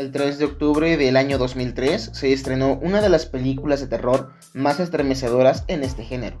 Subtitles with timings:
[0.00, 4.30] el 3 de octubre del año 2003 se estrenó una de las películas de terror
[4.54, 6.38] más estremecedoras en este género.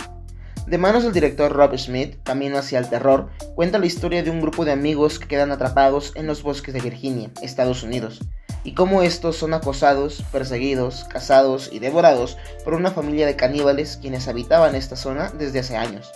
[0.66, 4.40] De manos del director Rob Smith, Camino hacia el terror, cuenta la historia de un
[4.40, 8.20] grupo de amigos que quedan atrapados en los bosques de Virginia, Estados Unidos,
[8.64, 14.26] y cómo estos son acosados, perseguidos, cazados y devorados por una familia de caníbales quienes
[14.26, 16.10] habitaban esta zona desde hace años.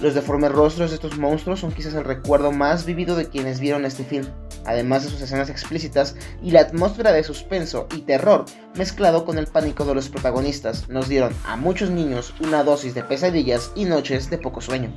[0.00, 3.84] Los deformes rostros de estos monstruos son quizás el recuerdo más vivido de quienes vieron
[3.84, 4.24] este film,
[4.64, 9.46] además de sus escenas explícitas y la atmósfera de suspenso y terror mezclado con el
[9.46, 14.30] pánico de los protagonistas, nos dieron a muchos niños una dosis de pesadillas y noches
[14.30, 14.90] de poco sueño.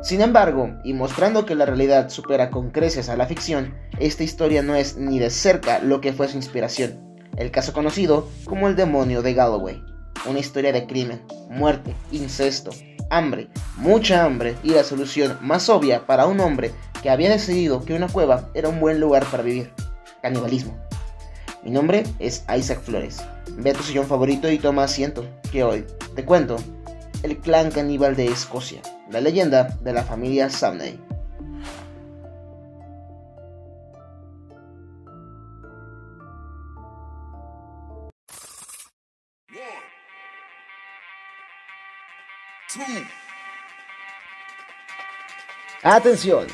[0.00, 4.62] Sin embargo, y mostrando que la realidad supera con creces a la ficción, esta historia
[4.62, 8.76] no es ni de cerca lo que fue su inspiración, el caso conocido como el
[8.76, 9.82] demonio de Galloway,
[10.28, 11.20] una historia de crimen,
[11.50, 12.70] muerte, incesto,
[13.10, 16.72] hambre, mucha hambre y la solución más obvia para un hombre
[17.02, 19.72] que había decidido que una cueva era un buen lugar para vivir,
[20.22, 20.76] canibalismo.
[21.62, 23.22] Mi nombre es Isaac Flores.
[23.56, 26.56] Ve a tu sillón favorito y toma asiento, que hoy te cuento
[27.22, 31.00] el clan caníbal de Escocia, la leyenda de la familia Samney.
[45.86, 46.46] Atención,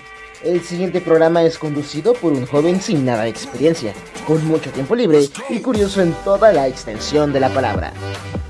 [0.43, 3.95] el siguiente programa es conducido por un joven sin nada de experiencia,
[4.27, 7.93] con mucho tiempo libre y curioso en toda la extensión de la palabra.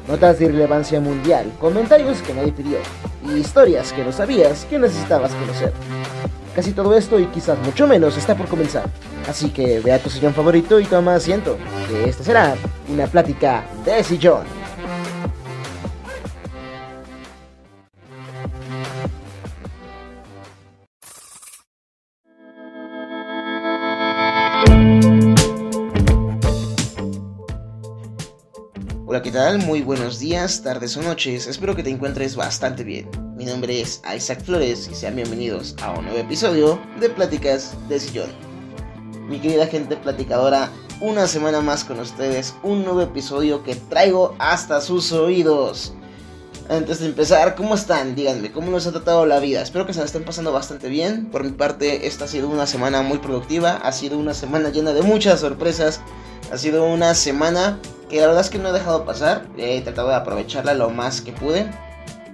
[0.09, 2.79] Notas de irrelevancia mundial, comentarios que nadie pidió
[3.29, 5.75] y historias que no sabías que necesitabas conocer.
[6.57, 8.89] Casi todo esto y quizás mucho menos está por comenzar.
[9.29, 11.59] Así que ve a tu sillón favorito y toma asiento,
[11.91, 12.55] que esta será
[12.89, 14.60] una plática de sillón.
[29.59, 31.49] Muy buenos días, tardes o noches.
[31.49, 33.11] Espero que te encuentres bastante bien.
[33.37, 37.99] Mi nombre es Isaac Flores y sean bienvenidos a un nuevo episodio de Pláticas de
[37.99, 38.31] Sillón.
[39.29, 44.81] Mi querida gente platicadora, una semana más con ustedes, un nuevo episodio que traigo hasta
[44.81, 45.95] sus oídos.
[46.69, 48.15] Antes de empezar, ¿cómo están?
[48.15, 49.63] Díganme, ¿cómo nos ha tratado la vida?
[49.63, 51.27] Espero que se la estén pasando bastante bien.
[51.27, 54.93] Por mi parte, esta ha sido una semana muy productiva, ha sido una semana llena
[54.93, 56.01] de muchas sorpresas,
[56.53, 60.09] ha sido una semana que la verdad es que no he dejado pasar, he tratado
[60.09, 61.71] de aprovecharla lo más que pude.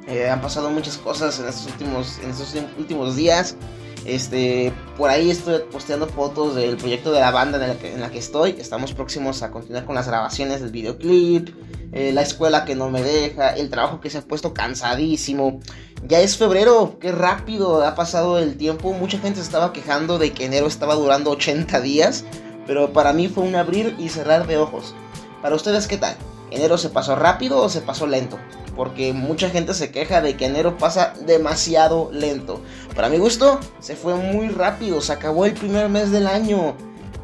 [0.09, 3.57] Eh, han pasado muchas cosas en estos últimos, en estos últimos días.
[4.05, 8.01] Este, por ahí estoy posteando fotos del proyecto de la banda en la, que, en
[8.01, 8.57] la que estoy.
[8.59, 11.49] Estamos próximos a continuar con las grabaciones del videoclip.
[11.93, 13.51] Eh, la escuela que no me deja.
[13.51, 15.61] El trabajo que se ha puesto cansadísimo.
[16.07, 18.93] Ya es febrero, qué rápido ha pasado el tiempo.
[18.93, 22.25] Mucha gente se estaba quejando de que enero estaba durando 80 días.
[22.67, 24.95] Pero para mí fue un abrir y cerrar de ojos.
[25.47, 26.17] Para ustedes, ¿qué tal?
[26.51, 28.37] ¿Enero se pasó rápido o se pasó lento?
[28.75, 32.61] Porque mucha gente se queja de que enero pasa demasiado lento.
[32.97, 35.01] Para mi gusto, se fue muy rápido.
[35.01, 36.75] Se acabó el primer mes del año.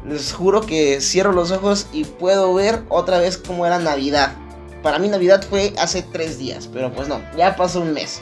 [0.07, 4.31] Les juro que cierro los ojos y puedo ver otra vez cómo era Navidad.
[4.81, 8.21] Para mí Navidad fue hace tres días, pero pues no, ya pasó un mes.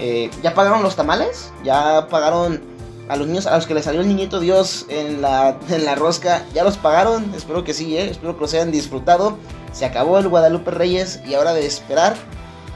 [0.00, 1.52] Eh, ¿Ya pagaron los tamales?
[1.62, 2.62] ¿Ya pagaron
[3.08, 5.94] a los niños a los que les salió el niñito Dios en la, en la
[5.94, 8.10] rosca, ya los pagaron, espero que sí, ¿eh?
[8.10, 9.38] espero que los hayan disfrutado.
[9.72, 12.16] Se acabó el Guadalupe Reyes y ahora de esperar,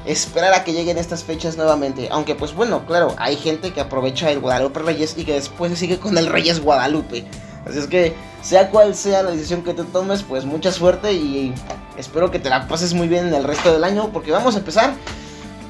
[0.05, 2.09] esperar a que lleguen estas fechas nuevamente.
[2.11, 5.79] Aunque pues bueno, claro, hay gente que aprovecha el Guadalupe Reyes y que después se
[5.79, 7.25] sigue con el Reyes Guadalupe.
[7.67, 11.55] Así es que sea cual sea la decisión que tú tomes, pues mucha suerte y
[11.97, 14.59] espero que te la pases muy bien en el resto del año porque vamos a
[14.59, 14.95] empezar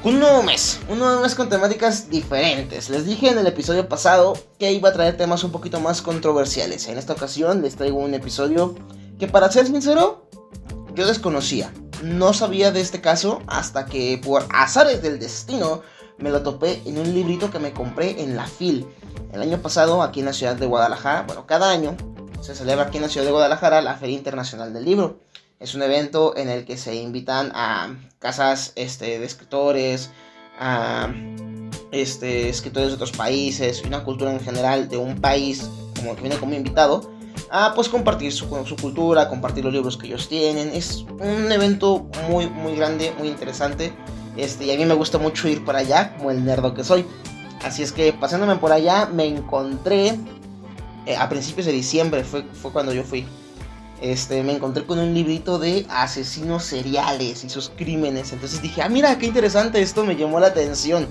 [0.03, 2.89] un nuevo mes, un nuevo mes con temáticas diferentes.
[2.89, 6.87] Les dije en el episodio pasado que iba a traer temas un poquito más controversiales.
[6.87, 8.73] En esta ocasión les traigo un episodio
[9.19, 10.27] que para ser sincero,
[10.95, 11.71] yo desconocía.
[12.01, 15.83] No sabía de este caso hasta que por azares del destino
[16.17, 18.87] me lo topé en un librito que me compré en la FIL.
[19.31, 21.95] El año pasado aquí en la ciudad de Guadalajara, bueno, cada año
[22.41, 25.19] se celebra aquí en la ciudad de Guadalajara la Feria Internacional del Libro.
[25.59, 30.11] Es un evento en el que se invitan a casas este, de escritores,
[30.57, 31.09] a
[31.91, 36.21] este, escritores de otros países y una cultura en general de un país como que
[36.21, 37.11] viene como invitado
[37.49, 40.69] a pues compartir su, su, cultura, compartir los libros que ellos tienen.
[40.69, 43.91] Es un evento muy muy grande, muy interesante.
[44.37, 47.05] Este, y a mí me gusta mucho ir para allá, como el nerdo que soy.
[47.63, 50.17] Así es que pasándome por allá me encontré
[51.05, 53.25] eh, a principios de diciembre fue, fue cuando yo fui
[54.01, 58.33] este, me encontré con un librito de asesinos seriales y sus crímenes.
[58.33, 61.07] Entonces dije, ah, mira, qué interesante, esto me llamó la atención.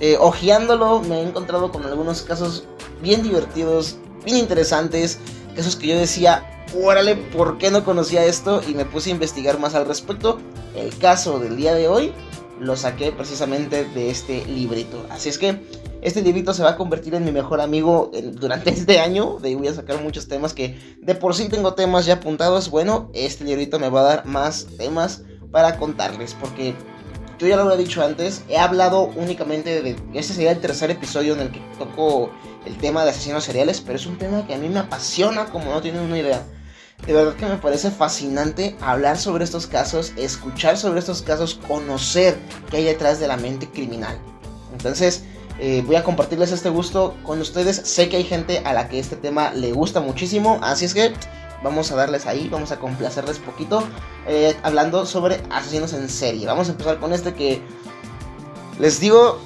[0.00, 2.64] Eh, ojeándolo, me he encontrado con algunos casos
[3.00, 5.18] bien divertidos, bien interesantes.
[5.54, 8.60] Casos que yo decía, órale, ¿por qué no conocía esto?
[8.68, 10.38] Y me puse a investigar más al respecto.
[10.74, 12.12] El caso del día de hoy
[12.60, 15.06] lo saqué precisamente de este librito.
[15.10, 15.60] Así es que
[16.06, 19.38] este librito se va a convertir en mi mejor amigo durante este año.
[19.40, 22.70] De ahí voy a sacar muchos temas que de por sí tengo temas ya apuntados.
[22.70, 26.34] Bueno, este librito me va a dar más temas para contarles.
[26.34, 26.74] Porque
[27.40, 29.96] yo ya lo había dicho antes, he hablado únicamente de...
[30.14, 32.30] Este sería el tercer episodio en el que toco
[32.66, 33.80] el tema de asesinos seriales.
[33.80, 36.40] Pero es un tema que a mí me apasiona como no tienen una idea.
[37.04, 42.38] De verdad que me parece fascinante hablar sobre estos casos, escuchar sobre estos casos, conocer
[42.70, 44.16] qué hay detrás de la mente criminal.
[44.72, 45.24] Entonces,
[45.58, 47.76] eh, voy a compartirles este gusto con ustedes.
[47.76, 51.12] Sé que hay gente a la que este tema le gusta muchísimo, así es que
[51.62, 53.82] vamos a darles ahí, vamos a complacerles poquito
[54.26, 56.46] eh, hablando sobre asesinos en serie.
[56.46, 57.60] Vamos a empezar con este que
[58.78, 59.40] les digo,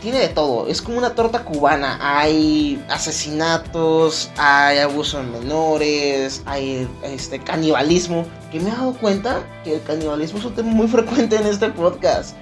[0.00, 0.66] tiene de todo.
[0.68, 1.98] Es como una torta cubana.
[2.00, 8.26] Hay asesinatos, hay abuso en menores, hay este canibalismo.
[8.50, 11.68] Que me he dado cuenta que el canibalismo es un tema muy frecuente en este
[11.70, 12.36] podcast.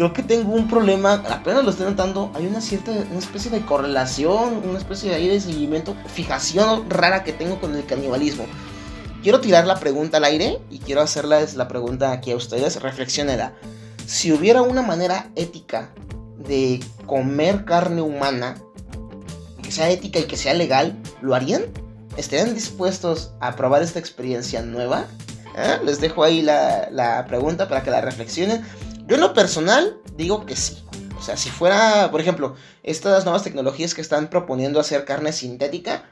[0.00, 2.32] Creo que tengo un problema, apenas lo estoy notando.
[2.34, 7.22] Hay una cierta, una especie de correlación, una especie de ahí de seguimiento, fijación rara
[7.22, 8.46] que tengo con el canibalismo.
[9.22, 12.80] Quiero tirar la pregunta al aire y quiero hacerles la pregunta aquí a ustedes.
[12.80, 13.52] Reflexionela.
[14.06, 15.90] Si hubiera una manera ética
[16.38, 18.56] de comer carne humana,
[19.62, 21.64] que sea ética y que sea legal, ¿lo harían?
[22.16, 25.04] ¿Estarían dispuestos a probar esta experiencia nueva?
[25.58, 25.78] ¿Eh?
[25.84, 28.64] Les dejo ahí la, pregunta para que la reflexionen.
[29.10, 30.84] Yo en lo personal digo que sí.
[31.18, 32.54] O sea, si fuera, por ejemplo,
[32.84, 36.04] estas nuevas tecnologías que están proponiendo hacer carne sintética,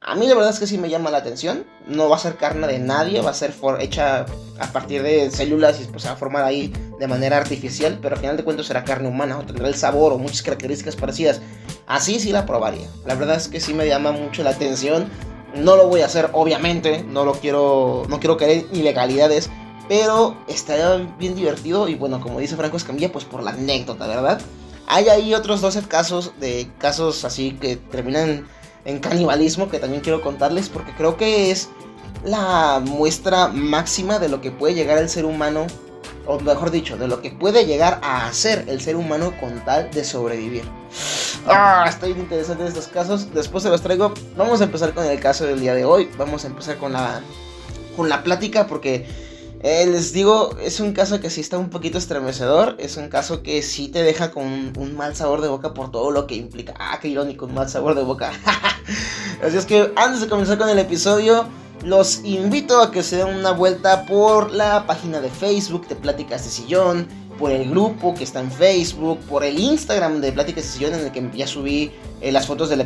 [0.00, 1.64] a mí la verdad es que sí me llama la atención.
[1.86, 4.26] No va a ser carne de nadie, va a ser hecha
[4.58, 8.16] a partir de células y pues se va a formar ahí de manera artificial, pero
[8.16, 11.40] al final de cuentas será carne humana o tendrá el sabor o muchas características parecidas.
[11.86, 12.88] Así sí la probaría.
[13.06, 15.08] La verdad es que sí me llama mucho la atención.
[15.54, 18.36] No lo voy a hacer, obviamente, no lo quiero, no quiero
[18.72, 19.50] ilegalidades,
[19.90, 24.40] pero estaría bien divertido y bueno, como dice Franco Escamilla, pues por la anécdota, ¿verdad?
[24.86, 28.46] Hay ahí otros 12 casos de casos así que terminan
[28.84, 31.70] en canibalismo que también quiero contarles porque creo que es
[32.24, 35.66] la muestra máxima de lo que puede llegar el ser humano,
[36.24, 39.90] o mejor dicho, de lo que puede llegar a hacer el ser humano con tal
[39.90, 40.62] de sobrevivir.
[41.48, 43.34] Ah, estoy interesante en estos casos.
[43.34, 44.14] Después se los traigo.
[44.36, 46.08] Vamos a empezar con el caso del día de hoy.
[46.16, 47.22] Vamos a empezar con la
[47.96, 49.29] con la plática porque
[49.62, 52.76] eh, les digo, es un caso que sí está un poquito estremecedor.
[52.78, 56.10] Es un caso que sí te deja con un, mal sabor de boca por todo
[56.10, 56.74] lo que implica.
[56.78, 58.32] Ah, qué irónico, un mal sabor de boca.
[59.44, 61.46] Así es que antes de comenzar con el episodio,
[61.84, 66.44] los invito a que se den una vuelta por la página de Facebook de Pláticas
[66.44, 67.06] de Sillón,
[67.38, 71.00] por el grupo que está en Facebook, por el Instagram de Pláticas de Sillón en
[71.00, 71.92] el que ya subí
[72.22, 72.76] eh, las fotos de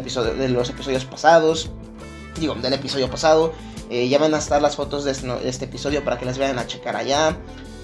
[0.48, 1.70] los episodios pasados.
[2.40, 3.52] Digo, del episodio pasado.
[3.94, 6.58] Eh, ya van a estar las fotos este, de este, episodio para que las vayan
[6.58, 7.38] a checar allá.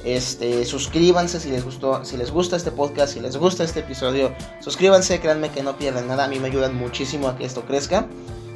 [0.05, 4.35] Este, suscríbanse si les gustó, si les gusta este podcast, si les gusta este episodio,
[4.59, 8.09] suscríbanse, créanme que no pierden nada, a mí me ayudan muchísimo a que esto crezca.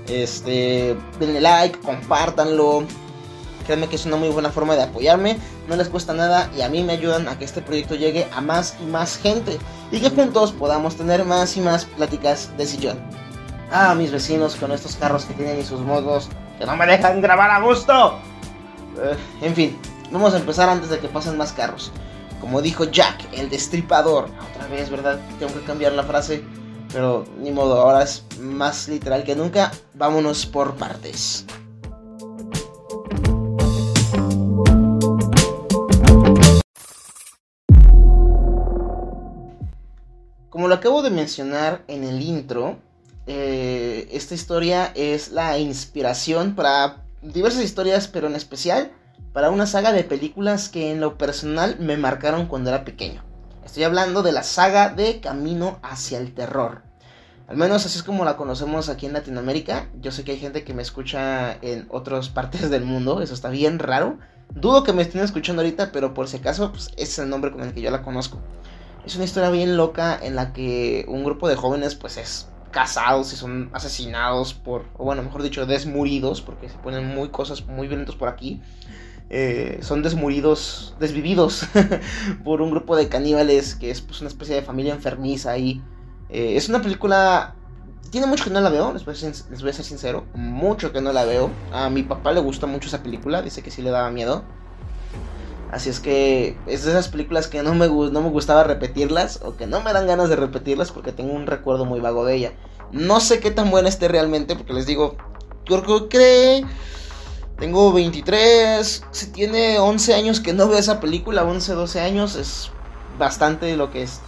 [0.08, 2.82] Este, denle like, compártanlo.
[3.66, 6.68] Créanme que es una muy buena forma de apoyarme, no les cuesta nada y a
[6.68, 9.58] mí me ayudan a que este proyecto llegue a más y más gente
[9.92, 12.98] y que juntos podamos tener más y más pláticas de sillón.
[13.70, 17.20] Ah, mis vecinos con estos carros que tienen y sus modos que no me dejan
[17.20, 18.18] grabar a gusto.
[19.02, 19.78] Eh, en fin,
[20.10, 21.92] vamos a empezar antes de que pasen más carros.
[22.40, 24.28] Como dijo Jack, el destripador.
[24.50, 25.18] Otra vez, ¿verdad?
[25.38, 26.44] Tengo que cambiar la frase.
[26.92, 29.72] Pero ni modo, ahora es más literal que nunca.
[29.94, 31.46] Vámonos por partes.
[40.50, 42.76] Como lo acabo de mencionar en el intro,
[43.26, 48.92] eh, esta historia es la inspiración para diversas historias, pero en especial
[49.32, 53.24] para una saga de películas que en lo personal me marcaron cuando era pequeño.
[53.64, 56.82] Estoy hablando de la saga de Camino hacia el Terror.
[57.48, 59.88] Al menos así es como la conocemos aquí en Latinoamérica.
[60.00, 63.48] Yo sé que hay gente que me escucha en otras partes del mundo, eso está
[63.48, 64.18] bien raro.
[64.50, 67.50] Dudo que me estén escuchando ahorita, pero por si acaso, pues ese es el nombre
[67.50, 68.38] con el que yo la conozco.
[69.04, 73.32] Es una historia bien loca en la que un grupo de jóvenes pues es casados
[73.32, 77.86] y son asesinados por, o bueno, mejor dicho, desmuridos, porque se ponen muy cosas muy
[77.86, 78.60] violentos por aquí.
[79.30, 81.66] Eh, son desmuridos, desvividos
[82.44, 85.82] por un grupo de caníbales que es pues, una especie de familia enfermiza ahí.
[86.28, 87.54] Eh, es una película...
[88.10, 90.26] Tiene mucho que no la veo, les voy, les voy, a ser, sincero.
[90.34, 91.50] Mucho que no la veo.
[91.72, 94.44] A mi papá le gusta mucho esa película, dice que sí le daba miedo.
[95.74, 99.56] Así es que es de esas películas que no me, no me gustaba repetirlas o
[99.56, 102.52] que no me dan ganas de repetirlas porque tengo un recuerdo muy vago de ella.
[102.92, 105.16] No sé qué tan buena esté realmente porque les digo,
[105.64, 106.64] creo que
[107.58, 112.70] Tengo 23, si tiene 11 años que no veo esa película, 11, 12 años, es
[113.18, 114.20] bastante lo que es.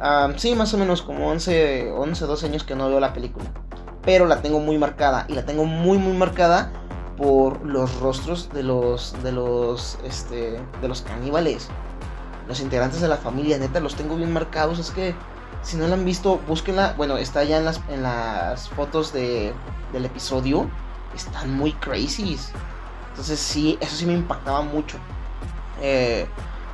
[0.00, 3.46] Uh, sí, más o menos como 11, 11, 12 años que no veo la película.
[4.02, 6.72] Pero la tengo muy marcada y la tengo muy, muy marcada
[7.22, 11.68] por los rostros de los, de los, este, de los caníbales.
[12.48, 14.80] Los integrantes de la familia, neta, los tengo bien marcados.
[14.80, 15.14] Es que
[15.62, 16.94] si no la han visto, búsquenla.
[16.96, 19.52] Bueno, está ya en las, en las fotos de,
[19.92, 20.68] del episodio.
[21.14, 22.36] Están muy crazy.
[23.10, 24.98] Entonces sí, eso sí me impactaba mucho.
[25.80, 26.26] Eh,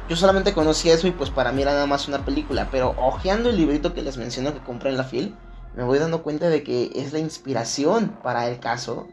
[0.09, 2.69] yo solamente conocía eso y pues para mí era nada más una película.
[2.71, 5.37] Pero ojeando el librito que les menciono que compré en la FIL,
[5.77, 9.07] me voy dando cuenta de que es la inspiración para el caso.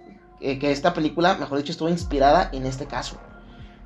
[0.60, 3.18] Que esta película, mejor dicho, estuvo inspirada en este caso.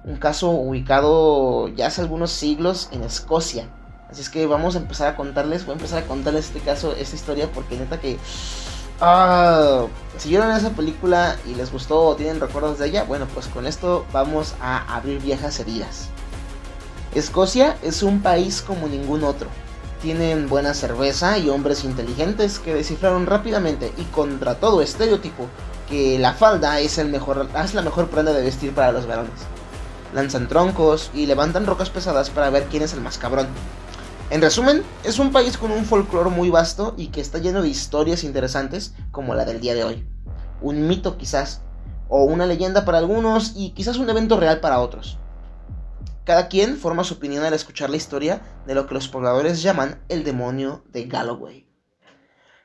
[0.03, 3.69] Un caso ubicado ya hace algunos siglos en Escocia.
[4.09, 6.95] Así es que vamos a empezar a contarles, voy a empezar a contarles este caso,
[6.95, 8.17] esta historia, porque neta que
[9.01, 9.85] Ah,
[10.17, 13.65] si vieron esa película y les gustó o tienen recuerdos de ella, bueno, pues con
[13.65, 16.09] esto vamos a abrir viejas heridas.
[17.15, 19.47] Escocia es un país como ningún otro.
[20.01, 25.47] Tienen buena cerveza y hombres inteligentes que descifraron rápidamente y contra todo estereotipo
[25.89, 29.33] que la falda es, el mejor, es la mejor prenda de vestir para los varones.
[30.13, 33.47] Lanzan troncos y levantan rocas pesadas para ver quién es el más cabrón.
[34.29, 37.69] En resumen, es un país con un folclore muy vasto y que está lleno de
[37.69, 40.07] historias interesantes como la del día de hoy.
[40.61, 41.61] Un mito quizás,
[42.07, 45.17] o una leyenda para algunos y quizás un evento real para otros.
[46.25, 50.03] Cada quien forma su opinión al escuchar la historia de lo que los pobladores llaman
[50.09, 51.67] el demonio de Galloway.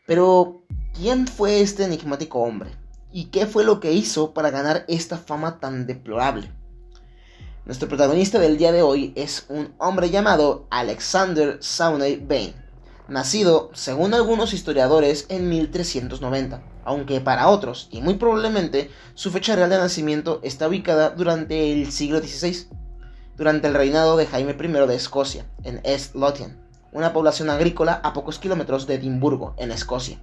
[0.06, 2.70] Pero, ¿quién fue este enigmático hombre?
[3.10, 6.52] ¿Y qué fue lo que hizo para ganar esta fama tan deplorable?
[7.64, 12.54] Nuestro protagonista del día de hoy es un hombre llamado Alexander Sawney Bain,
[13.08, 19.70] nacido, según algunos historiadores, en 1390, aunque para otros, y muy probablemente, su fecha real
[19.70, 22.68] de nacimiento está ubicada durante el siglo XVI,
[23.36, 26.58] durante el reinado de Jaime I de Escocia, en East Lothian,
[26.92, 30.18] una población agrícola a pocos kilómetros de Edimburgo, en Escocia.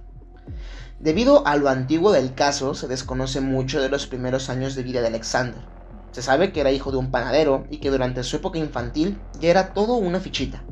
[1.00, 5.00] Debido a lo antiguo del caso, se desconoce mucho de los primeros años de vida
[5.00, 5.72] de Alexander
[6.12, 9.48] se sabe que era hijo de un panadero y que durante su época infantil ya
[9.48, 10.62] era todo una fichita.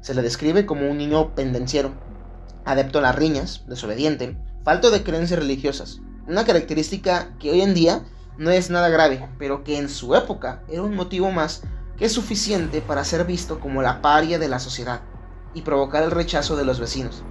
[0.00, 1.92] Se le describe como un niño pendenciero,
[2.64, 8.04] adepto a las riñas, desobediente, falto de creencias religiosas, una característica que hoy en día
[8.38, 11.62] no es nada grave, pero que en su época era un motivo más
[11.98, 15.00] que suficiente para ser visto como la paria de la sociedad
[15.54, 17.22] y provocar el rechazo de los vecinos.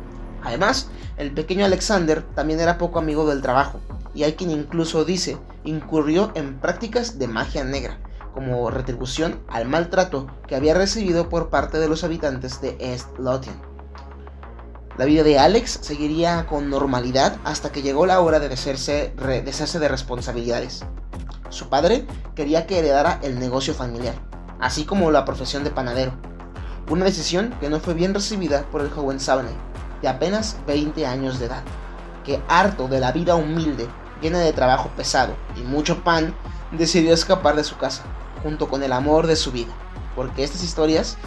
[0.44, 3.80] Además, el pequeño Alexander también era poco amigo del trabajo,
[4.14, 7.98] y hay quien incluso dice incurrió en prácticas de magia negra,
[8.34, 13.71] como retribución al maltrato que había recibido por parte de los habitantes de East Lothian.
[14.98, 19.88] La vida de Alex seguiría con normalidad hasta que llegó la hora de deshacerse, de
[19.88, 20.84] responsabilidades.
[21.50, 22.06] Su padre
[22.36, 24.16] quería que heredara el negocio familiar,
[24.60, 26.12] así como la profesión de panadero,
[26.90, 29.56] una decisión que no fue bien recibida por el joven Sawney,
[30.02, 31.64] de apenas 20 años de edad,
[32.26, 33.88] que harto de la vida humilde
[34.22, 36.36] llena de trabajo pesado y mucho pan,
[36.72, 38.04] decidió escapar de su casa,
[38.44, 39.72] junto con el amor de su vida.
[40.16, 41.18] Porque estas historias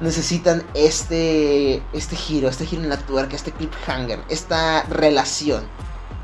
[0.00, 5.64] necesitan este, este giro, este giro en la tuerca, este cliffhanger, esta relación.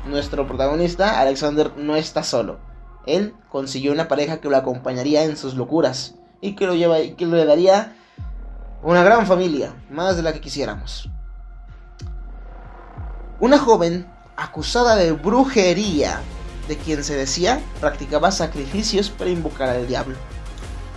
[0.05, 2.59] Nuestro protagonista, Alexander, no está solo.
[3.05, 7.25] Él consiguió una pareja que lo acompañaría en sus locuras y que lo, lleva, que
[7.25, 7.95] le daría
[8.81, 11.09] una gran familia, más de la que quisiéramos.
[13.39, 16.21] Una joven acusada de brujería,
[16.67, 20.15] de quien se decía practicaba sacrificios para invocar al diablo.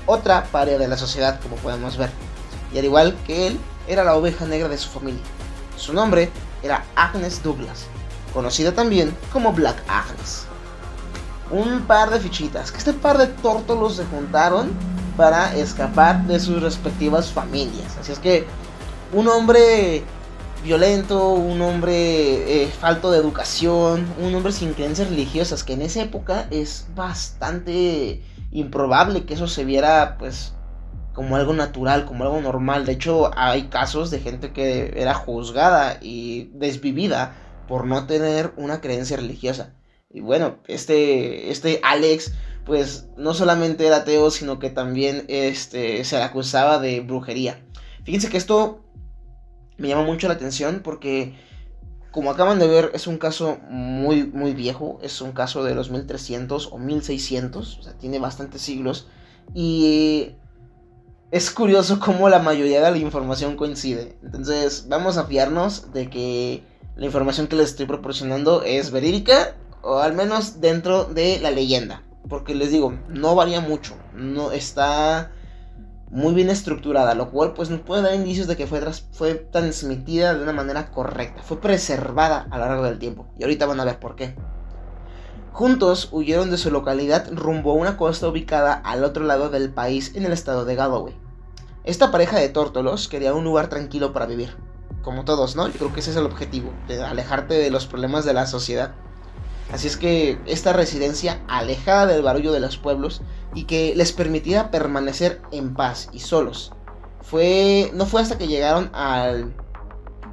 [0.06, 2.10] Otra paria de la sociedad, como podemos ver,
[2.76, 5.22] y al igual que él, era la oveja negra de su familia.
[5.78, 6.30] Su nombre
[6.62, 7.86] era Agnes Douglas,
[8.34, 10.44] conocida también como Black Agnes.
[11.50, 14.72] Un par de fichitas, que este par de tórtolos se juntaron
[15.16, 17.96] para escapar de sus respectivas familias.
[17.98, 18.44] Así es que
[19.10, 20.02] un hombre
[20.62, 26.02] violento, un hombre eh, falto de educación, un hombre sin creencias religiosas, que en esa
[26.02, 30.52] época es bastante improbable que eso se viera pues
[31.16, 32.84] como algo natural, como algo normal.
[32.84, 37.34] De hecho, hay casos de gente que era juzgada y desvivida
[37.66, 39.72] por no tener una creencia religiosa.
[40.10, 42.34] Y bueno, este, este Alex,
[42.66, 47.64] pues no solamente era ateo, sino que también este, se le acusaba de brujería.
[48.04, 48.84] Fíjense que esto
[49.78, 51.34] me llama mucho la atención porque,
[52.10, 54.98] como acaban de ver, es un caso muy, muy viejo.
[55.02, 57.78] Es un caso de los 1300 o 1600.
[57.78, 59.08] O sea, tiene bastantes siglos.
[59.54, 60.32] Y
[61.30, 64.16] es curioso cómo la mayoría de la información coincide.
[64.22, 66.64] Entonces, vamos a fiarnos de que
[66.96, 72.02] la información que les estoy proporcionando es verídica o al menos dentro de la leyenda,
[72.28, 75.30] porque les digo, no varía mucho, no está
[76.10, 78.80] muy bien estructurada, lo cual pues nos puede dar indicios de que fue,
[79.12, 83.66] fue transmitida de una manera correcta, fue preservada a lo largo del tiempo, y ahorita
[83.66, 84.34] van a ver por qué.
[85.56, 90.12] Juntos huyeron de su localidad rumbo a una costa ubicada al otro lado del país
[90.14, 91.14] en el estado de Galloway.
[91.84, 94.54] Esta pareja de tórtolos quería un lugar tranquilo para vivir,
[95.00, 95.66] como todos, ¿no?
[95.68, 98.96] Yo creo que ese es el objetivo, de alejarte de los problemas de la sociedad.
[99.72, 103.22] Así es que esta residencia alejada del barullo de los pueblos
[103.54, 106.74] y que les permitía permanecer en paz y solos.
[107.22, 109.54] Fue no fue hasta que llegaron al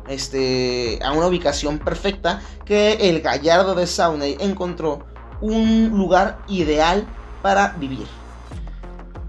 [0.09, 7.05] este a una ubicación perfecta que el gallardo de Saunay encontró un lugar ideal
[7.41, 8.07] para vivir.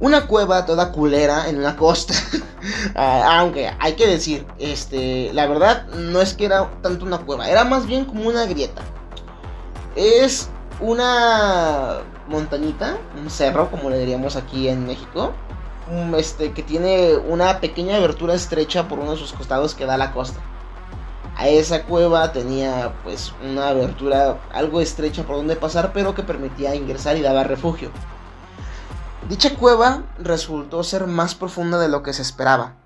[0.00, 2.14] Una cueva toda culera en la costa.
[2.94, 7.46] Ah, aunque hay que decir, este, la verdad no es que era tanto una cueva,
[7.50, 8.80] era más bien como una grieta.
[9.96, 10.48] Es
[10.80, 15.34] una montañita, un cerro, como le diríamos aquí en México.
[16.16, 19.98] Este, que tiene una pequeña abertura estrecha por uno de sus costados que da a
[19.98, 20.40] la costa.
[21.36, 26.74] A esa cueva tenía pues una abertura algo estrecha por donde pasar, pero que permitía
[26.74, 27.90] ingresar y daba refugio.
[29.28, 32.76] Dicha cueva resultó ser más profunda de lo que se esperaba.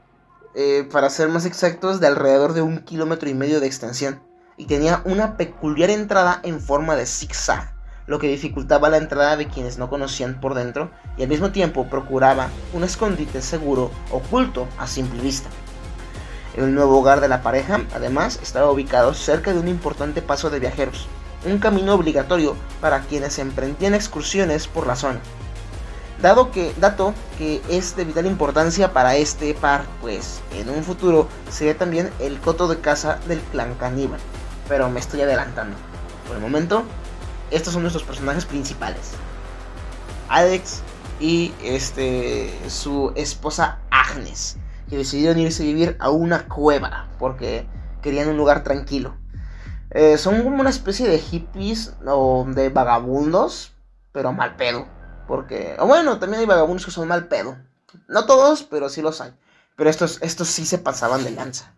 [0.55, 4.21] Eh, para ser más exactos, de alrededor de un kilómetro y medio de extensión
[4.57, 7.75] y tenía una peculiar entrada en forma de zigzag,
[8.07, 11.89] lo que dificultaba la entrada de quienes no conocían por dentro y al mismo tiempo
[11.89, 15.49] procuraba un escondite seguro oculto a simple vista.
[16.59, 20.61] El nuevo hogar de la pareja, además, estaba ubicado cerca de un importante paso de
[20.61, 21.07] viajeros,
[21.47, 25.21] un camino obligatorio para quienes emprendían excursiones por la zona.
[26.21, 31.29] Dado que, dato que es de vital importancia para este par, pues en un futuro
[31.49, 34.21] sería también el coto de casa del clan caníbal
[34.69, 35.77] pero me estoy adelantando.
[36.27, 36.85] Por el momento,
[37.51, 39.13] estos son nuestros personajes principales.
[40.29, 40.83] Alex
[41.21, 44.58] y este su esposa Agnes,
[44.89, 47.67] que decidieron irse a vivir a una cueva porque
[48.03, 49.17] querían un lugar tranquilo.
[49.91, 53.73] Eh, son como una especie de hippies o de vagabundos,
[54.13, 54.87] pero mal pedo.
[55.27, 57.57] Porque, o bueno, también hay vagabundos que son mal pedo.
[58.07, 59.33] No todos, pero sí los hay.
[59.77, 61.75] Pero estos, estos sí se pasaban de lanza.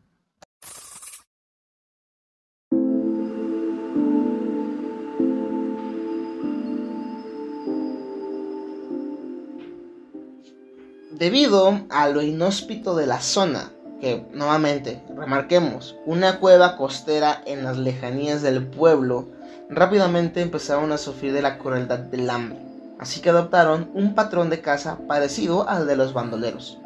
[11.21, 17.77] Debido a lo inhóspito de la zona, que nuevamente, remarquemos, una cueva costera en las
[17.77, 19.29] lejanías del pueblo,
[19.69, 22.59] rápidamente empezaron a sufrir de la crueldad del hambre,
[22.99, 26.79] así que adoptaron un patrón de caza parecido al de los bandoleros.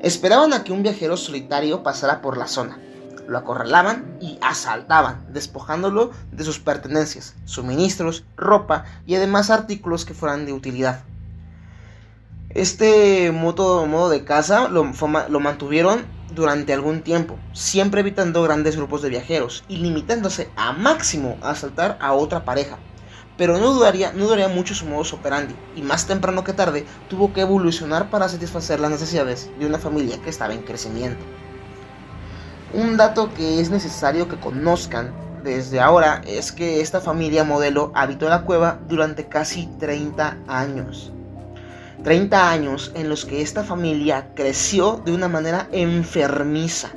[0.00, 2.78] Esperaban a que un viajero solitario pasara por la zona,
[3.26, 10.46] lo acorralaban y asaltaban, despojándolo de sus pertenencias, suministros, ropa y además artículos que fueran
[10.46, 11.00] de utilidad.
[12.56, 14.90] Este modo, de caza lo,
[15.28, 21.36] lo mantuvieron durante algún tiempo, siempre evitando grandes grupos de viajeros y limitándose a máximo
[21.42, 22.78] a asaltar a otra pareja.
[23.36, 27.34] Pero no duraría, no duraría mucho su modus operandi, y más temprano que tarde tuvo
[27.34, 31.22] que evolucionar para satisfacer las necesidades de una familia que estaba en crecimiento.
[32.72, 35.12] Un dato que es necesario que conozcan
[35.44, 41.12] desde ahora es que esta familia modelo habitó la cueva durante casi 30 años.
[42.02, 46.90] 30 años en los que esta familia creció de una manera enfermiza.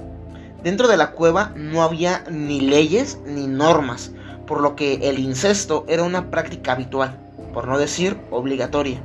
[0.64, 4.12] Dentro de la cueva no había ni leyes ni normas,
[4.46, 7.18] por lo que el incesto era una práctica habitual,
[7.54, 9.02] por no decir obligatoria.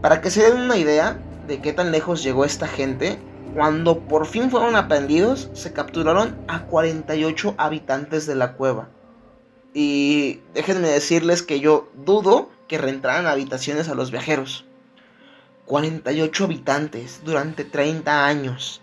[0.00, 3.18] Para que se den una idea de qué tan lejos llegó esta gente,
[3.54, 8.88] cuando por fin fueron aprendidos, se capturaron a 48 habitantes de la cueva.
[9.74, 14.67] Y déjenme decirles que yo dudo que reentraran habitaciones a los viajeros.
[15.68, 18.80] 48 habitantes durante 30 años.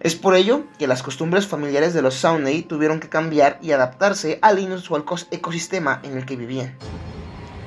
[0.00, 4.38] Es por ello que las costumbres familiares de los Saunay tuvieron que cambiar y adaptarse
[4.40, 6.74] al inusual ecosistema en el que vivían.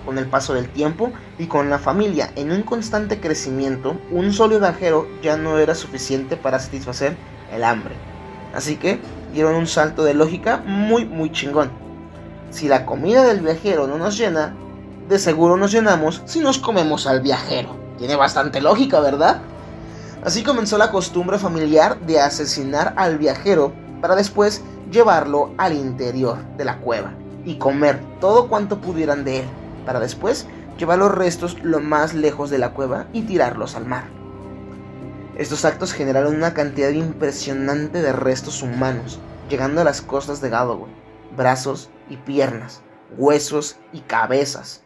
[0.04, 4.60] Con el paso del tiempo y con la familia en un constante crecimiento, un solo
[4.60, 7.16] viajero ya no era suficiente para satisfacer
[7.54, 7.96] el hambre.
[8.56, 9.00] Así que
[9.32, 11.70] dieron un salto de lógica muy muy chingón.
[12.50, 14.56] Si la comida del viajero no nos llena,
[15.08, 17.76] de seguro nos llenamos si nos comemos al viajero.
[17.98, 19.42] Tiene bastante lógica, ¿verdad?
[20.24, 26.66] Así comenzó la costumbre familiar de asesinar al viajero para después llevarlo al interior de
[26.66, 27.14] la cueva
[27.44, 29.46] y comer todo cuanto pudieran de él,
[29.86, 34.06] para después llevar los restos lo más lejos de la cueva y tirarlos al mar.
[35.38, 40.92] Estos actos generaron una cantidad impresionante de restos humanos, llegando a las costas de Galloway,
[41.36, 42.82] brazos y piernas,
[43.18, 44.85] huesos y cabezas.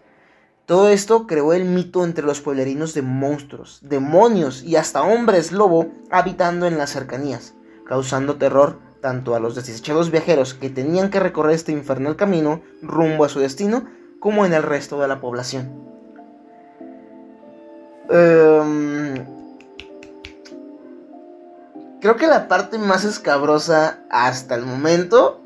[0.69, 5.87] Todo esto creó el mito entre los pueblerinos de monstruos, demonios y hasta hombres lobo
[6.11, 7.55] habitando en las cercanías,
[7.87, 13.25] causando terror tanto a los desdichados viajeros que tenían que recorrer este infernal camino rumbo
[13.25, 13.85] a su destino,
[14.19, 15.71] como en el resto de la población.
[18.07, 19.25] Em,
[21.99, 25.41] creo que la parte más escabrosa hasta el momento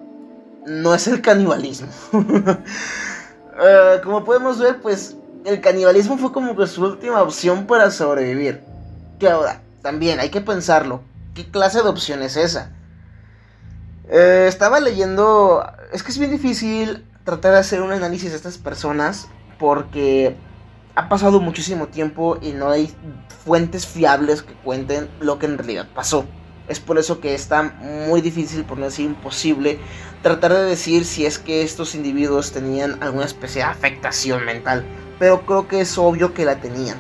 [0.65, 1.87] no es el canibalismo.
[3.61, 8.61] Eh, como podemos ver, pues el canibalismo fue como que su última opción para sobrevivir.
[9.19, 11.01] Que ahora, también hay que pensarlo.
[11.33, 12.71] ¿Qué clase de opción es esa?
[14.09, 15.65] Eh, estaba leyendo.
[15.91, 19.27] Es que es bien difícil tratar de hacer un análisis de estas personas
[19.59, 20.35] porque
[20.95, 22.93] ha pasado muchísimo tiempo y no hay
[23.45, 26.25] fuentes fiables que cuenten lo que en realidad pasó.
[26.67, 27.73] Es por eso que está
[28.07, 29.79] muy difícil, por no decir imposible,
[30.21, 34.85] tratar de decir si es que estos individuos tenían alguna especie de afectación mental.
[35.19, 36.97] Pero creo que es obvio que la tenían.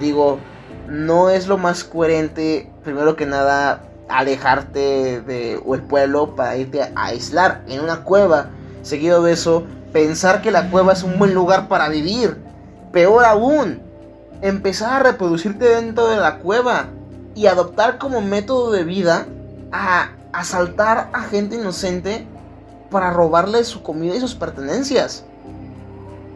[0.00, 0.40] Digo,
[0.88, 6.90] no es lo más coherente, primero que nada, alejarte de el pueblo para irte a
[6.96, 8.50] aislar en una cueva.
[8.82, 12.36] Seguido de eso, pensar que la cueva es un buen lugar para vivir.
[12.92, 13.80] Peor aún,
[14.42, 16.88] empezar a reproducirte dentro de la cueva
[17.38, 19.28] y adoptar como método de vida
[19.70, 22.26] a asaltar a gente inocente
[22.90, 25.22] para robarle su comida y sus pertenencias.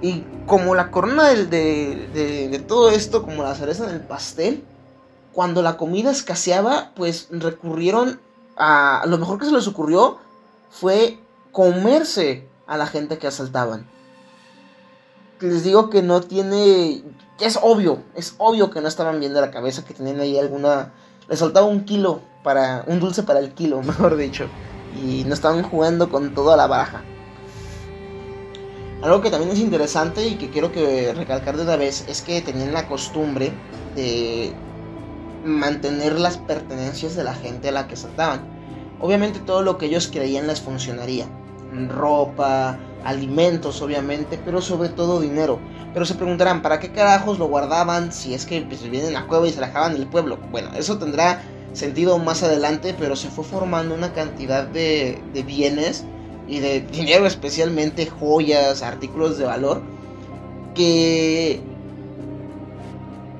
[0.00, 4.62] Y como la corona de, de, de todo esto, como la cereza en el pastel,
[5.32, 8.20] cuando la comida escaseaba, pues recurrieron
[8.56, 9.02] a...
[9.08, 10.18] Lo mejor que se les ocurrió
[10.70, 11.18] fue
[11.50, 13.88] comerse a la gente que asaltaban.
[15.42, 17.02] Les digo que no tiene...
[17.40, 20.92] Es obvio, es obvio que no estaban bien de la cabeza, que tenían ahí alguna...
[21.28, 22.84] Les soltaba un kilo para...
[22.86, 24.46] Un dulce para el kilo, mejor dicho.
[24.96, 27.02] Y no estaban jugando con toda la baraja.
[29.02, 32.40] Algo que también es interesante y que quiero que recalcar de una vez es que
[32.40, 33.52] tenían la costumbre
[33.96, 34.52] de
[35.44, 38.46] mantener las pertenencias de la gente a la que saltaban.
[39.00, 41.26] Obviamente todo lo que ellos creían les funcionaría.
[41.88, 45.58] Ropa, alimentos obviamente, pero sobre todo dinero.
[45.92, 49.46] Pero se preguntarán, ¿para qué carajos lo guardaban si es que pues, a la cueva
[49.46, 50.38] y se la dejaban en el pueblo?
[50.50, 56.04] Bueno, eso tendrá sentido más adelante, pero se fue formando una cantidad de, bienes
[56.48, 59.82] y de dinero, especialmente joyas, artículos de valor,
[60.74, 61.60] que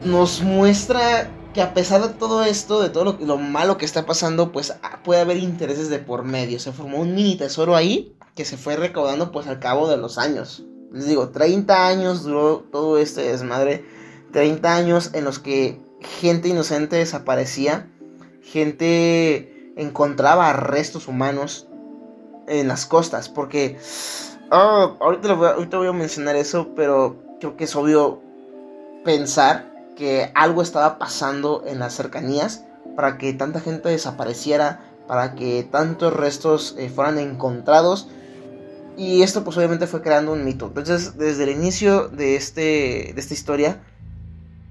[0.04, 4.52] nos muestra que a pesar de todo esto, de todo lo, malo que está pasando,
[4.52, 6.58] pues puede haber intereses de por medio.
[6.58, 10.18] Se formó un mini tesoro ahí que se fue recaudando pues al cabo de los
[10.18, 10.64] años.
[10.92, 13.84] Les digo, 30 años duró todo este desmadre.
[14.32, 17.88] 30 años en los que gente inocente desaparecía.
[18.42, 21.68] Gente encontraba restos humanos
[22.46, 23.28] en las costas.
[23.28, 23.78] Porque...
[24.50, 28.20] Ah, ahorita, voy ahorita voy a mencionar eso, pero creo que es obvio
[29.02, 32.64] pensar que algo estaba pasando en las cercanías
[32.96, 38.08] para que tanta gente desapareciera, para que tantos restos eh, fueran encontrados.
[38.96, 40.66] Y esto pues obviamente fue creando un mito.
[40.66, 43.80] Entonces desde el inicio de, este, de esta historia,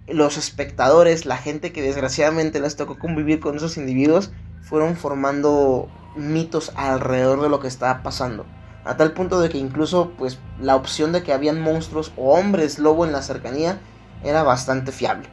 [0.08, 4.32] los espectadores, la gente que desgraciadamente les tocó convivir con esos individuos,
[4.62, 8.46] fueron formando mitos alrededor de lo que estaba pasando.
[8.84, 12.80] A tal punto de que incluso pues la opción de que habían monstruos o hombres
[12.80, 13.80] lobo en la cercanía
[14.24, 15.30] era bastante fiable.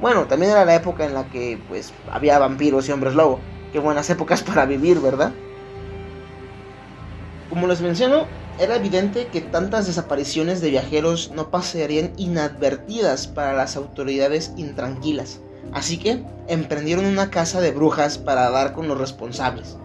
[0.00, 3.40] Bueno, también era la época en la que pues había vampiros y hombres lobo.
[3.72, 5.32] Qué buenas épocas para vivir, ¿verdad?
[7.50, 8.26] Como les menciono,
[8.60, 15.40] era evidente que tantas desapariciones de viajeros no pasarían inadvertidas para las autoridades intranquilas.
[15.72, 19.76] Así que emprendieron una casa de brujas para dar con los responsables.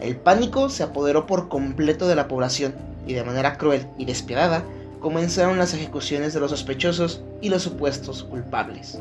[0.00, 2.74] El pánico se apoderó por completo de la población
[3.06, 4.64] y de manera cruel y despiadada
[5.00, 8.98] comenzaron las ejecuciones de los sospechosos y los supuestos culpables.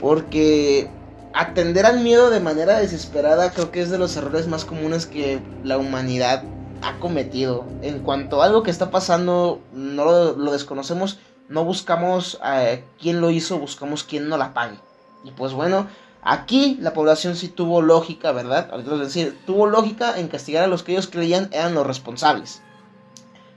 [0.00, 0.88] Porque
[1.32, 5.40] atender al miedo de manera desesperada creo que es de los errores más comunes que
[5.64, 6.44] la humanidad
[6.86, 7.64] ha cometido.
[7.82, 11.18] En cuanto a algo que está pasando, no lo, desconocemos,
[11.48, 14.78] no buscamos a quién lo hizo, buscamos quién no la pague.
[15.24, 15.88] Y pues bueno,
[16.22, 18.70] aquí la población sí tuvo lógica, ¿verdad?
[18.78, 22.62] Es decir, tuvo lógica en castigar a los que ellos creían eran los responsables.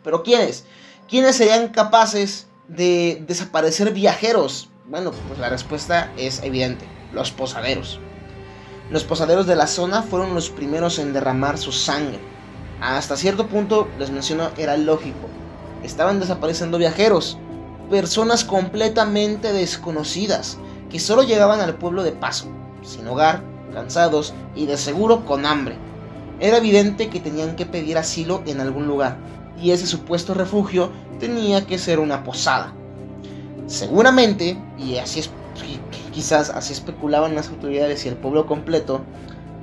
[0.04, 0.65] Pero ¿quiénes?
[1.08, 4.70] ¿Quiénes serían capaces de desaparecer viajeros?
[4.88, 8.00] Bueno, pues la respuesta es evidente, los posaderos.
[8.89, 12.20] Los posaderos de la zona fueron los primeros en derramar su sangre.
[12.82, 15.28] Hasta cierto punto, les menciono, era lógico.
[15.84, 17.38] Estaban desapareciendo viajeros,
[17.89, 20.58] personas completamente desconocidas,
[20.89, 22.46] que solo llegaban al pueblo de paso,
[22.82, 23.42] sin hogar,
[23.74, 25.76] cansados y de seguro con hambre.
[26.39, 29.18] Era evidente que tenían que pedir asilo en algún lugar,
[29.62, 30.89] y ese supuesto refugio
[31.20, 32.74] tenía que ser una posada.
[33.68, 35.30] Seguramente, y así es,
[36.12, 39.02] quizás así especulaban las autoridades y el pueblo completo,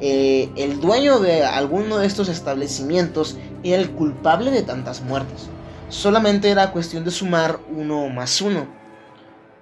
[0.01, 5.49] eh, el dueño de alguno de estos establecimientos era el culpable de tantas muertes.
[5.89, 8.67] Solamente era cuestión de sumar uno más uno.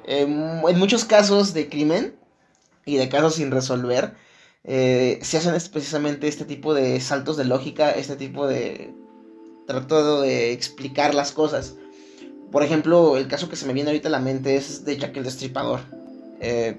[0.07, 2.15] en muchos casos de crimen
[2.85, 4.15] y de casos sin resolver,
[4.65, 8.95] eh, se hacen precisamente este tipo de saltos de lógica, este tipo de
[9.67, 11.75] trato de explicar las cosas.
[12.51, 15.17] Por ejemplo, el caso que se me viene ahorita a la mente es de Jack
[15.17, 15.81] el Destripador.
[16.41, 16.79] Eh,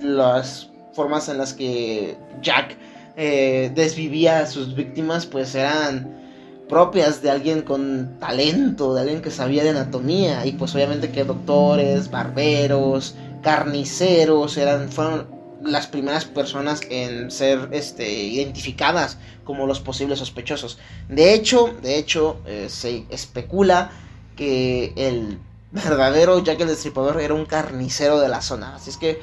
[0.00, 2.76] las formas en las que Jack
[3.16, 6.22] eh, desvivía a sus víctimas pues eran
[6.68, 11.24] propias de alguien con talento, de alguien que sabía de anatomía y pues obviamente que
[11.24, 20.18] doctores, barberos, carniceros eran fueron las primeras personas en ser este, identificadas como los posibles
[20.18, 20.78] sospechosos.
[21.08, 23.90] De hecho, de hecho, eh, se especula
[24.36, 25.38] que el
[25.72, 28.76] verdadero Jack el Destripador era un carnicero de la zona.
[28.76, 29.20] Así es que,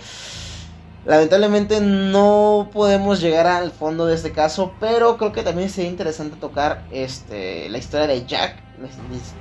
[1.06, 6.38] lamentablemente, no podemos llegar al fondo de este caso, pero creo que también sería interesante
[6.38, 8.58] tocar este, la historia de Jack,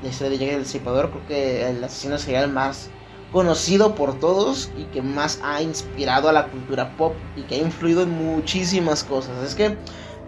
[0.03, 1.11] la historia de Jack el Destripador.
[1.11, 2.91] Creo que el asesino sería el más
[3.33, 7.59] conocido por todos y que más ha inspirado a la cultura pop y que ha
[7.59, 9.33] influido en muchísimas cosas.
[9.47, 9.77] Es que,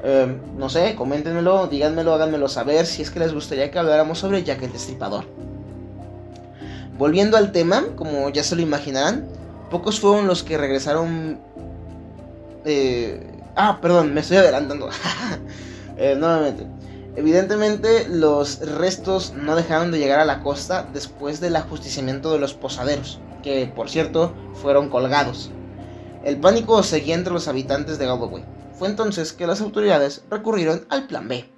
[0.05, 4.45] eh, no sé, coméntenmelo, díganmelo, háganmelo saber si es que les gustaría que habláramos sobre
[4.45, 5.25] Jack el Destripador.
[6.99, 9.27] Volviendo al tema, como ya se lo imaginarán,
[9.73, 11.41] pocos fueron los que regresaron...
[12.65, 14.91] Eh, ah, perdón, me estoy adelantando.
[15.97, 16.67] eh, nuevamente.
[17.17, 22.55] Evidentemente los restos no dejaron de llegar a la costa después del ajusticiamiento de los
[22.55, 25.51] posaderos, que por cierto fueron colgados.
[26.23, 28.45] El pánico seguía entre los habitantes de Galloway.
[28.79, 31.51] Fue entonces que las autoridades recurrieron al plan B.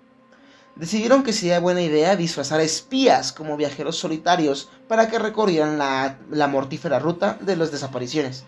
[0.77, 6.99] Decidieron que sería buena idea disfrazar espías como viajeros solitarios para que recorrieran la, mortífera
[6.99, 8.45] ruta de las desapariciones.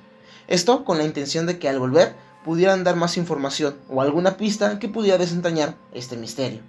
[0.49, 4.81] Esto con la intención de que al volver pudieran dar más información o alguna pista
[4.81, 6.61] que pudiera desentrañar este misterio.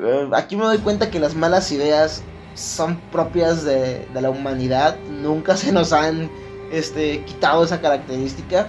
[0.00, 2.22] Eh, aquí me doy cuenta que las malas ideas
[2.54, 4.96] son propias de, la humanidad.
[5.20, 6.30] Nunca se nos han
[6.70, 8.68] este, quitado esa característica.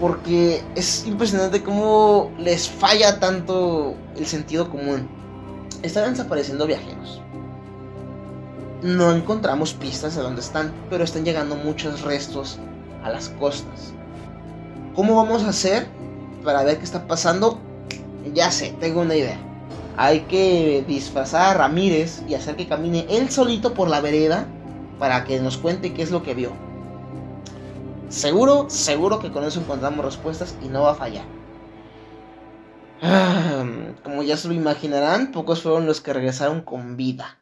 [0.00, 5.08] Porque es impresionante cómo les falla tanto el sentido común.
[5.82, 7.22] Están desapareciendo viajeros.
[8.82, 12.58] No encontramos pistas de dónde están, pero están llegando muchos restos
[13.02, 13.94] a las costas.
[14.94, 15.86] ¿Cómo vamos a hacer
[16.44, 17.58] para ver qué está pasando?
[18.34, 19.38] Ya sé, tengo una idea.
[19.96, 24.46] Hay que disfrazar a Ramírez y hacer que camine él solito por la vereda
[24.98, 26.65] para que nos cuente qué es lo que vio.
[28.08, 31.24] Seguro, seguro que con eso encontramos respuestas y no va a fallar.
[33.02, 33.64] Ah,
[34.04, 37.38] como ya se lo imaginarán, pocos fueron los que regresaron con vida,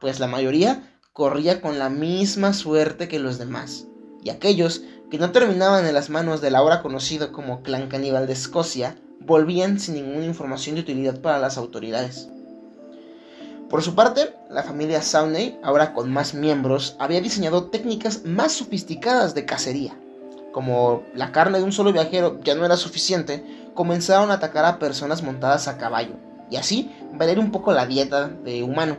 [0.00, 3.86] pues la mayoría corría con la misma suerte que los demás,
[4.24, 8.32] y aquellos que no terminaban en las manos del ahora conocido como clan caníbal de
[8.32, 12.28] Escocia volvían sin ninguna información de utilidad para las autoridades.
[13.68, 19.34] Por su parte, la familia Sauney, ahora con más miembros, había diseñado técnicas más sofisticadas
[19.34, 19.96] de cacería.
[20.56, 24.78] Como la carne de un solo viajero ya no era suficiente, comenzaron a atacar a
[24.78, 26.14] personas montadas a caballo,
[26.50, 28.96] y así valer un poco la dieta de humano.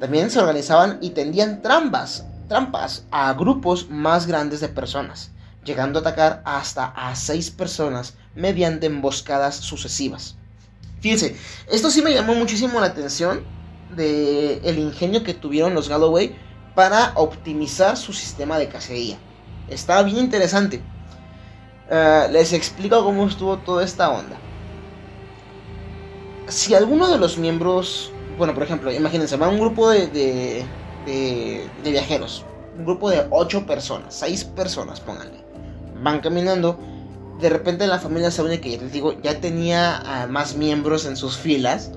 [0.00, 5.30] También se organizaban y tendían trampas, trampas a grupos más grandes de personas,
[5.64, 10.34] llegando a atacar hasta a seis personas mediante emboscadas sucesivas.
[10.98, 11.36] Fíjense,
[11.70, 13.44] esto sí me llamó muchísimo la atención
[13.94, 16.34] de el ingenio que tuvieron los Galloway
[16.74, 19.18] para optimizar su sistema de cacería.
[19.68, 20.82] Está bien interesante.
[21.90, 24.36] Eh, les explico cómo estuvo toda esta onda.
[26.48, 30.64] Si alguno de los miembros, bueno, por ejemplo, imagínense, va un grupo de, de,
[31.06, 32.44] de viajeros,
[32.76, 35.42] un grupo de 8 personas, 6 personas, pónganle.
[36.02, 36.78] Van caminando
[37.40, 41.36] de repente la familia Saune, que ya les digo, ya tenía más miembros en sus
[41.36, 41.90] filas,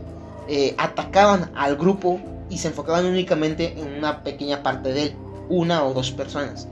[0.47, 5.15] eh, atacaban al grupo y se enfocaban únicamente en una pequeña parte de él,
[5.49, 6.67] una o dos personas.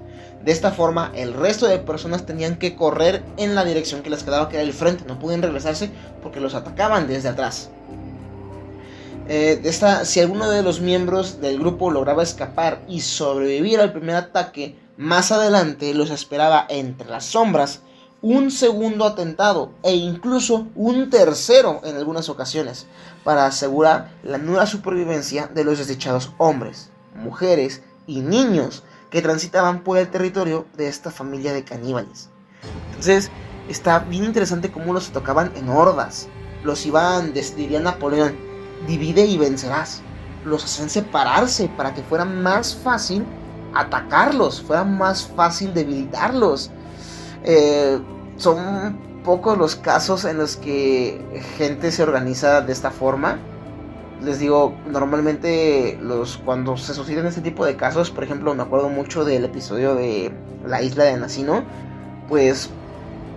[0.45, 4.21] De esta forma, el resto de personas tenían que correr en la dirección que les
[4.21, 5.03] quedaba, que era el frente.
[5.07, 5.89] No podían regresarse
[6.21, 7.71] porque los atacaban desde atrás.
[9.27, 9.59] Eh,
[10.03, 15.31] si alguno de los miembros del grupo lograba escapar y sobrevivir al primer ataque, más
[15.31, 17.81] adelante los esperaba entre las sombras
[18.21, 22.85] un segundo atentado e incluso un tercero en algunas ocasiones
[23.23, 28.83] para asegurar la nueva supervivencia de los desdichados hombres, mujeres y niños
[29.15, 32.29] que transitaban por el territorio de esta familia de caníbales.
[32.89, 33.31] Entonces,
[33.69, 36.27] está bien interesante cómo los tocaban en hordas.
[36.65, 38.35] Los iban, diría Napoleón,
[38.85, 40.01] divide y vencerás.
[40.43, 43.25] Los hacían separarse para que fuera más fácil
[43.73, 46.69] atacarlos, fuera más fácil debilitarlos.
[47.45, 47.97] Eh,
[48.35, 53.39] son pocos los casos en los que gente se organiza de esta forma.
[54.25, 58.89] Les digo, normalmente los cuando se suceden este tipo de casos, por ejemplo, me acuerdo
[58.89, 60.31] mucho del episodio de
[60.65, 61.63] la isla de Nacino,
[62.27, 62.71] pues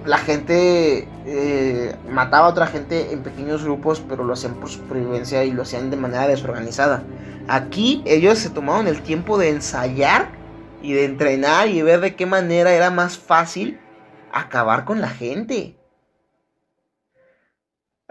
[0.07, 5.45] la gente eh, mataba a otra gente en pequeños grupos, pero lo hacían por supervivencia
[5.45, 7.03] y lo hacían de manera desorganizada.
[7.49, 10.31] Aquí ellos se tomaron el tiempo de ensayar
[10.81, 13.79] y de entrenar y ver de qué manera era más fácil
[14.33, 15.78] acabar con la gente.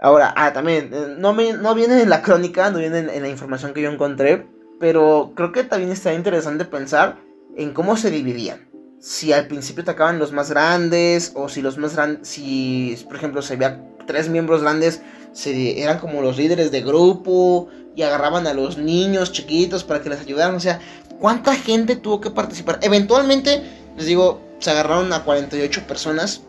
[0.00, 3.74] Ahora, ah, también, eh, no, no viene en la crónica, no viene en, la información
[3.74, 4.46] que yo encontré,
[4.78, 7.18] pero creo que también está interesante pensar
[7.56, 8.68] en cómo se dividían.
[9.00, 13.42] Si al principio atacaban los más grandes, o si los más grandes, si por ejemplo
[13.42, 18.54] se veía tres miembros grandes, se, eran como los líderes de grupo y agarraban a
[18.54, 20.54] los niños chiquitos para que les ayudaran.
[20.54, 20.78] O sea,
[21.18, 22.78] ¿cuánta gente tuvo que participar?
[22.82, 23.64] Eventualmente,
[23.96, 26.42] les digo, se agarraron a 48 personas.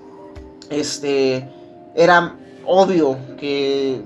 [0.69, 1.49] Este,
[1.95, 2.35] era
[2.69, 4.01] obvio que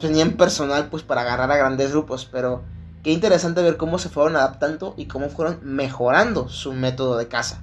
[0.00, 2.62] tenían personal pues para agarrar a grandes grupos, pero
[3.04, 7.62] qué interesante ver cómo se fueron adaptando y cómo fueron mejorando su método de caza.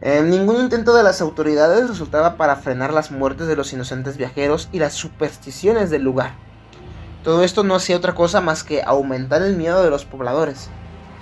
[0.00, 4.78] Ningún intento de las autoridades resultaba para frenar las muertes de los inocentes viajeros y
[4.78, 6.34] las supersticiones del lugar.
[7.22, 10.68] Todo esto no hacía otra cosa más que aumentar el miedo de los pobladores.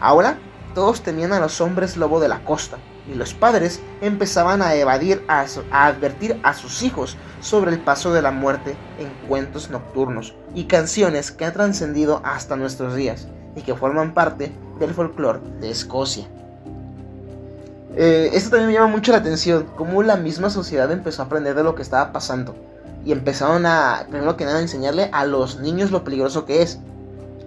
[0.01, 0.39] Ahora,
[0.75, 2.79] todos temían a los hombres lobo de la costa,
[3.11, 8.23] y los padres empezaban a evadir, a, advertir a sus hijos sobre el paso de
[8.23, 13.75] la muerte en cuentos nocturnos y canciones que han trascendido hasta nuestros días y que
[13.75, 16.29] forman parte del folclore de Escocia.
[17.95, 21.55] Eh, esto también me llama mucho la atención, cómo la misma sociedad empezó a aprender
[21.55, 22.55] de lo que estaba pasando
[23.05, 26.79] y empezaron a, primero que nada, enseñarle a los niños lo peligroso que es,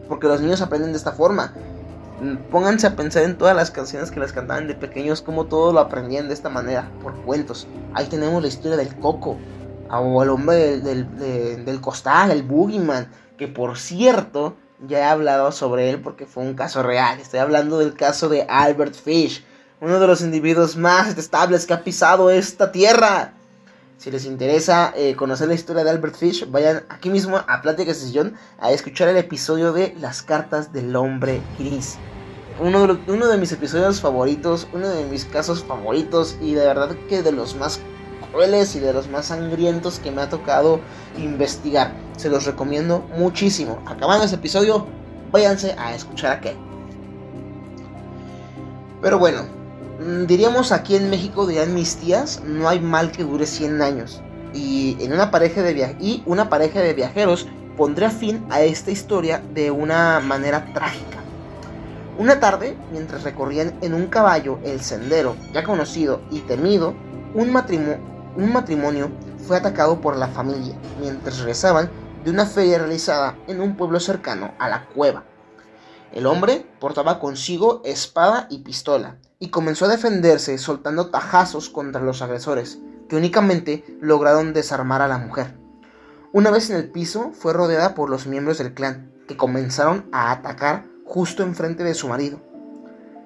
[0.08, 1.54] porque los niños aprenden de esta forma
[2.50, 5.82] Pónganse a pensar en todas las canciones que les cantaban de pequeños, como todos lo
[5.82, 7.68] aprendían de esta manera, por cuentos.
[7.94, 9.38] Ahí tenemos la historia del Coco,
[9.90, 14.56] o el hombre del, del, costal, el Boogeyman, que por cierto,
[14.88, 17.20] ya he hablado sobre él porque fue un caso real.
[17.20, 19.44] Estoy hablando del caso de Albert Fish,
[19.82, 23.35] uno de los individuos más detestables que ha pisado esta tierra.
[23.98, 27.94] Si les interesa eh, conocer la historia de Albert Fish, vayan aquí mismo a Plática
[27.94, 31.98] Sesión a escuchar el episodio de Las cartas del hombre gris.
[32.60, 36.96] Uno de, uno de mis episodios favoritos, uno de mis casos favoritos y de verdad
[37.08, 37.80] que de los más
[38.32, 40.82] crueles y de los más sangrientos que me ha tocado
[41.18, 41.94] investigar.
[42.18, 43.82] Se los recomiendo muchísimo.
[43.86, 44.86] Acabando ese episodio,
[45.32, 46.58] váyanse a escuchar aquel.
[49.02, 49.46] Pero bueno,
[50.28, 51.98] diríamos aquí en México, dirían mis
[52.44, 54.22] no hay mal que dure 100 años.
[54.54, 59.42] Y, en una pareja de y una pareja de viajeros pondría fin a esta historia
[59.54, 61.18] de una manera trágica.
[62.18, 66.94] Una tarde, mientras recorrían en un caballo el sendero ya conocido y temido,
[67.34, 67.50] un,
[68.38, 69.12] un matrimonio
[69.46, 71.90] fue atacado por la familia mientras regresaban
[72.24, 75.24] de una feria realizada en un pueblo cercano a la cueva.
[76.14, 82.24] El hombre portaba consigo espada y pistola, y comenzó a defenderse soltando tajazos contra los
[82.24, 85.54] agresores, que únicamente lograron desarmar a la mujer.
[86.34, 90.32] Una vez en el piso, fue rodeada por los miembros del clan, que comenzaron a
[90.32, 92.42] atacar justo enfrente de su marido.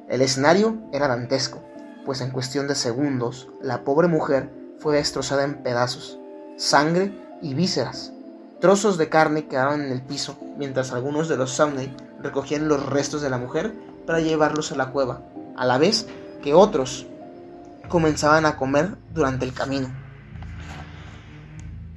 [0.09, 1.63] El escenario era dantesco,
[2.05, 6.19] pues en cuestión de segundos, la pobre mujer fue destrozada en pedazos,
[6.57, 8.11] sangre y vísceras.
[8.59, 13.21] Trozos de carne quedaron en el piso, mientras algunos de los Sawney recogían los restos
[13.21, 13.73] de la mujer
[14.05, 15.21] para llevarlos a la cueva,
[15.59, 16.07] a la vez
[16.41, 17.05] que otros
[17.89, 19.93] comenzaban a comer durante el camino.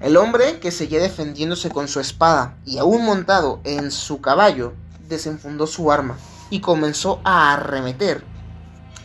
[0.00, 4.72] El hombre, que seguía defendiéndose con su espada y aún montado en su caballo,
[5.08, 6.16] desenfundó su arma
[6.50, 8.24] y comenzó a arremeter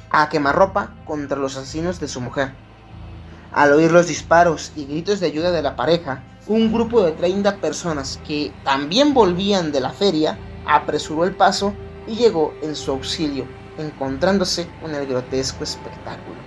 [0.10, 2.52] a quemarropa contra los asesinos de su mujer.
[3.52, 7.58] Al oír los disparos y gritos de ayuda de la pareja, un grupo de 30
[7.58, 11.76] personas que también volvían de la feria apresuró el paso
[12.08, 13.46] y llegó en su auxilio,
[13.78, 16.38] encontrándose con el grotesco espectáculo.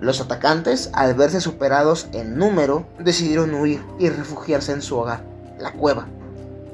[0.00, 5.24] Los atacantes, al verse superados en número, decidieron huir y refugiarse en su hogar,
[5.58, 6.06] la cueva.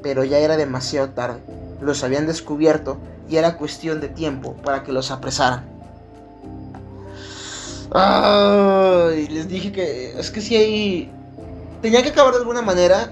[0.03, 1.39] Pero ya era demasiado tarde,
[1.81, 5.65] los habían descubierto y era cuestión de tiempo para que los apresaran.
[7.91, 11.11] Ay, les dije que es que si hay...
[11.81, 13.11] Tenía que acabar de alguna manera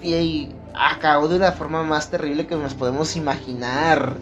[0.00, 4.14] y acabó de una forma más terrible que nos podemos imaginar.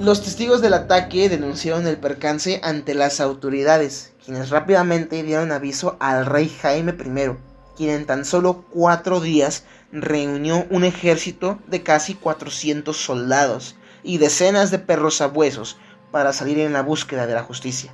[0.00, 6.26] Los testigos del ataque denunciaron el percance ante las autoridades, quienes rápidamente dieron aviso al
[6.26, 7.36] rey Jaime I,
[7.76, 14.72] quien en tan solo cuatro días reunió un ejército de casi 400 soldados y decenas
[14.72, 15.76] de perros sabuesos
[16.10, 17.92] para salir en la búsqueda de la justicia.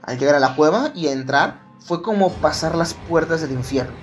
[0.00, 3.94] Al llegar a la cueva y entrar, fue como pasar las puertas del infierno.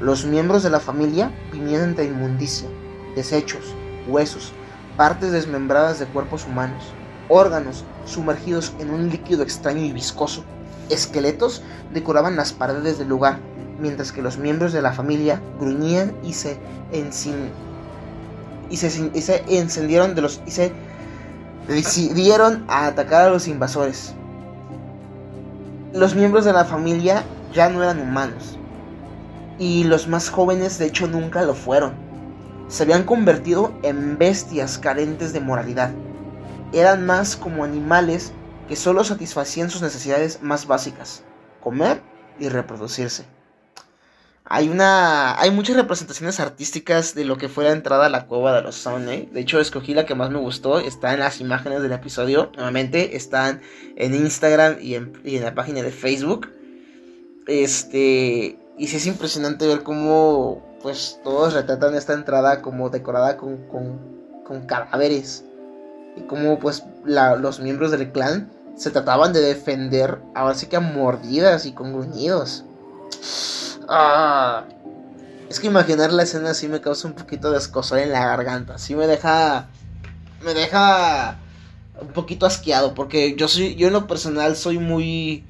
[0.00, 2.66] Los miembros de la familia vinieron entre inmundicia,
[3.14, 3.74] desechos,
[4.08, 4.54] huesos,
[4.96, 6.84] partes desmembradas de cuerpos humanos,
[7.28, 10.44] órganos sumergidos en un líquido extraño y viscoso.
[10.88, 13.38] Esqueletos decoraban las paredes del lugar,
[13.78, 16.58] mientras que los miembros de la familia gruñían y se,
[19.48, 20.72] encendieron de los y se
[21.68, 24.14] decidieron a atacar a los invasores.
[25.92, 28.58] Los miembros de la familia ya no eran humanos
[29.58, 32.05] y los más jóvenes de hecho nunca lo fueron.
[32.68, 35.92] Se habían convertido en bestias carentes de moralidad.
[36.72, 38.32] Eran más como animales
[38.68, 41.22] que solo satisfacían sus necesidades más básicas,
[41.60, 42.02] comer
[42.40, 43.24] y reproducirse.
[44.48, 45.40] Hay una.
[45.40, 48.76] Hay muchas representaciones artísticas de lo que fue la entrada a la cueva de los
[48.76, 49.26] Saunay.
[49.32, 50.78] De hecho, escogí la que más me gustó.
[50.78, 52.52] Está en las imágenes del episodio.
[52.54, 53.60] Nuevamente, están
[53.96, 56.48] en Instagram y en, la página de Facebook.
[57.48, 58.56] Este.
[58.78, 60.75] Y sí es impresionante ver cómo.
[60.86, 63.98] Pues todos retratan esta entrada como decorada con, con,
[64.44, 65.42] con cadáveres.
[66.16, 70.20] Y cómo pues los miembros del clan se trataban de defender.
[70.32, 72.62] Ahora sí que a mordidas y con gruñidos.
[73.88, 74.62] Ah,
[75.48, 78.76] es que imaginar la escena así me causa un poquito de escosor en la garganta.
[78.76, 79.66] Así me deja.
[80.44, 81.36] Me deja
[82.00, 82.94] un poquito asqueado.
[82.94, 83.74] Porque yo soy.
[83.74, 85.44] Yo en lo personal soy muy.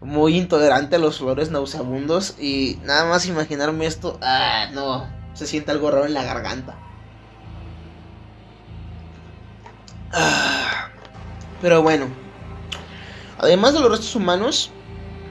[0.00, 2.36] Muy intolerante a los olores nauseabundos.
[2.38, 4.18] Y nada más imaginarme esto.
[4.22, 5.06] Ah, no.
[5.34, 6.76] Se siente algo raro en la garganta.
[10.12, 10.88] Ah,
[11.60, 12.06] pero bueno.
[13.38, 14.70] Además de los restos humanos,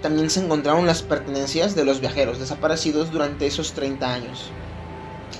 [0.01, 4.51] también se encontraron las pertenencias de los viajeros desaparecidos durante esos 30 años.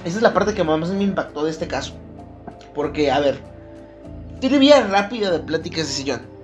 [0.04, 1.94] Esa es la parte que más me impactó de este caso.
[2.74, 3.42] Porque, a ver,
[4.42, 6.37] trivia rápida de pláticas de sillón.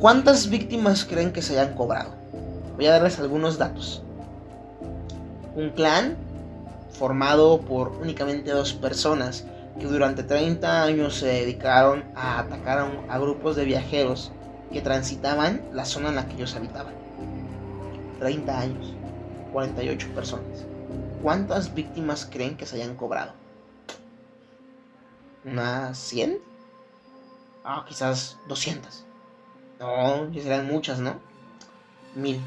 [0.00, 2.12] ¿Cuántas víctimas creen que se hayan cobrado?
[2.76, 4.00] Voy a darles algunos datos.
[5.56, 6.16] Un clan
[6.92, 9.44] formado por únicamente dos personas
[9.80, 14.30] que durante 30 años se dedicaron a atacar a, grupos de viajeros
[14.72, 16.94] que transitaban la zona en la que ellos habitaban.
[18.20, 18.94] 30 años,
[19.52, 20.64] 48 personas.
[21.24, 23.32] ¿Cuántas víctimas creen que se hayan cobrado?
[25.44, 26.38] ¿Unas 100?
[27.64, 29.07] Ah, quizás 200.
[29.80, 31.20] No, ya serán muchas, ¿no?
[32.16, 32.40] Mil.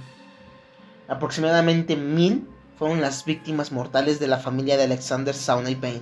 [1.08, 6.02] Aproximadamente mil fueron las víctimas mortales de la familia de Alexander Saunay Payne.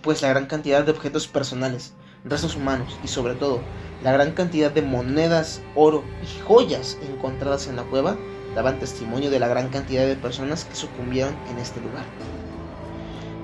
[0.00, 1.92] Pues la gran cantidad de objetos personales,
[2.24, 3.60] restos humanos y sobre todo
[4.02, 8.16] la gran cantidad de monedas, oro y joyas encontradas en la cueva
[8.54, 12.04] daban testimonio de la gran cantidad de personas que sucumbieron en este lugar.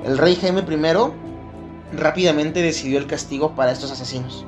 [0.05, 4.47] El rey Jaime I rápidamente decidió el castigo para estos asesinos.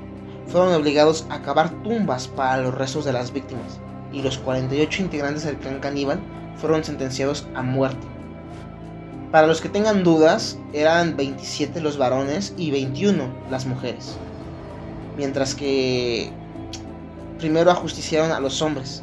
[0.49, 3.81] Fueron obligados a cavar tumbas para los restos de las víctimas
[4.13, 6.21] y los 48 integrantes del clan caníbal
[6.57, 8.07] fueron sentenciados a muerte.
[9.33, 14.17] Para los que tengan dudas, eran 27 los varones y 21 las mujeres
[15.17, 16.31] mientras que
[17.39, 19.03] primero ajusticiaron a los hombres,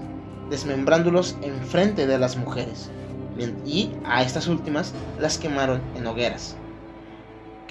[0.50, 2.90] desmembrándolos en frente de las mujeres,
[3.66, 6.56] y a estas últimas las quemaron en hogueras.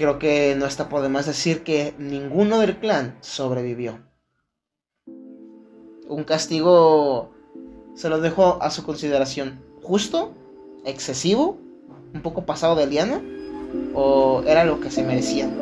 [0.01, 4.01] Creo que no está por demás decir que ninguno del clan sobrevivió.
[6.09, 7.33] Un castigo
[7.95, 9.63] se lo dejo a su consideración.
[9.83, 10.33] ¿Justo?
[10.87, 11.59] ¿Excesivo?
[12.15, 13.21] ¿Un poco pasado de liana?
[13.93, 15.55] ¿O era lo que se merecían?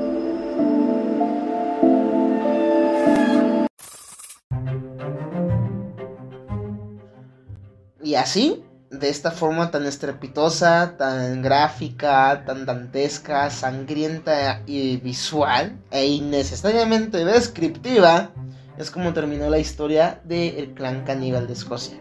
[8.04, 16.06] Y así, de esta forma tan estrepitosa, tan gráfica, tan dantesca, sangrienta y visual, e
[16.06, 18.30] innecesariamente descriptiva,
[18.78, 21.98] es como terminó la historia del clan caníbal de Escocia.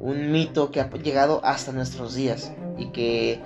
[0.00, 3.40] Un mito que ha llegado hasta nuestros días y que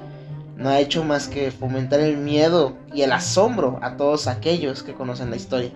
[0.57, 4.95] no ha hecho más que fomentar el miedo y el asombro a todos aquellos que
[4.95, 5.71] conocen la historia.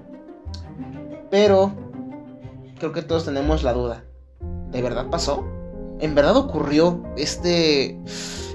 [1.30, 1.72] Pero
[2.78, 4.04] creo que todos tenemos la duda.
[4.70, 5.53] ¿De verdad pasó?
[6.04, 7.98] ¿En verdad ocurrió este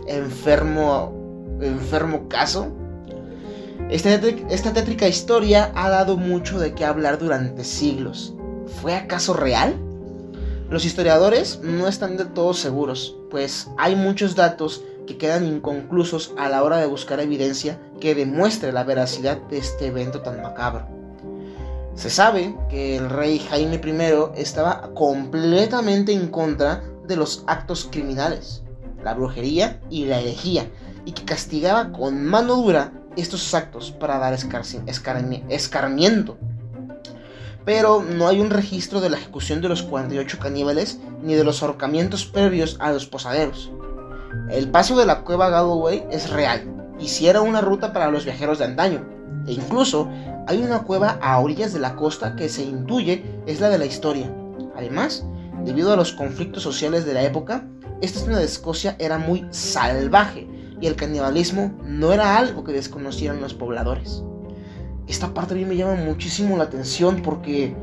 [0.05, 2.67] enfermo, enfermo caso?
[3.89, 8.35] Esta, esta tétrica historia ha dado mucho de qué hablar durante siglos.
[8.79, 9.73] ¿Fue acaso real?
[10.69, 16.49] Los historiadores no están del todo seguros, pues hay muchos datos que quedan inconclusos a
[16.49, 20.87] la hora de buscar evidencia que demuestre la veracidad de este evento tan macabro.
[21.95, 28.64] Se sabe que el rey Jaime I estaba completamente en contra de los actos criminales,
[29.03, 30.70] la brujería y la herejía,
[31.03, 36.38] y que castigaba con mano dura estos actos para dar escarmiento.
[37.66, 41.62] Pero no hay un registro de la ejecución de los 48 caníbales ni de los
[41.62, 43.72] ahorcamientos previos a los posaderos.
[44.49, 46.64] El paso de la cueva Galloway es real
[46.99, 49.05] y si era una ruta para los viajeros de antaño.
[49.47, 50.10] E incluso
[50.47, 53.86] hay una cueva a orillas de la costa que se intuye es la de la
[53.86, 54.32] historia.
[54.76, 55.26] Además,
[55.66, 57.66] debido a los conflictos sociales de la época,
[58.01, 60.47] esta zona de Escocia era muy salvaje
[60.82, 64.24] y el canibalismo no era algo que desconocieran los pobladores.
[65.07, 67.76] Esta parte a mí me llama muchísimo la atención porque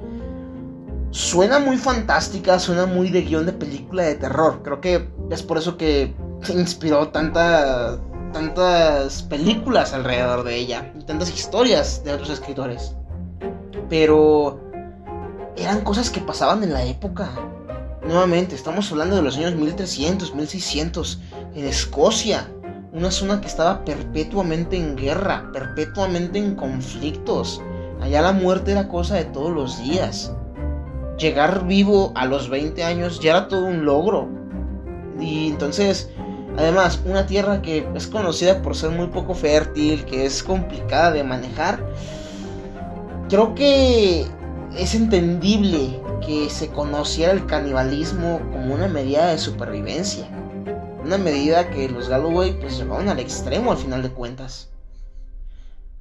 [1.10, 4.60] suena muy fantástica, suena muy de guion de película de terror.
[4.62, 6.14] Creo que es por eso que
[6.48, 7.98] inspiró tanta,
[8.32, 12.94] tantas películas alrededor de ella y tantas historias de otros escritores.
[13.88, 14.60] Pero
[15.56, 17.30] eran cosas que pasaban en la época.
[18.06, 21.18] Nuevamente, estamos hablando de los años 1300, 1600,
[21.56, 22.48] en Escocia,
[22.92, 27.60] una zona que estaba perpetuamente en guerra, perpetuamente en conflictos.
[28.00, 30.32] Allá la muerte era cosa de todos los días.
[31.18, 34.28] Llegar vivo a los 20 años ya era todo un logro.
[35.18, 36.08] Y entonces,
[36.56, 41.24] además, una tierra que es conocida por ser muy poco fértil, que es complicada de
[41.24, 41.84] manejar,
[43.28, 44.26] creo que
[44.76, 50.28] es entendible que se conociera el canibalismo como una medida de supervivencia.
[51.02, 54.70] Una medida que los Galloway pues llevaron al extremo al final de cuentas.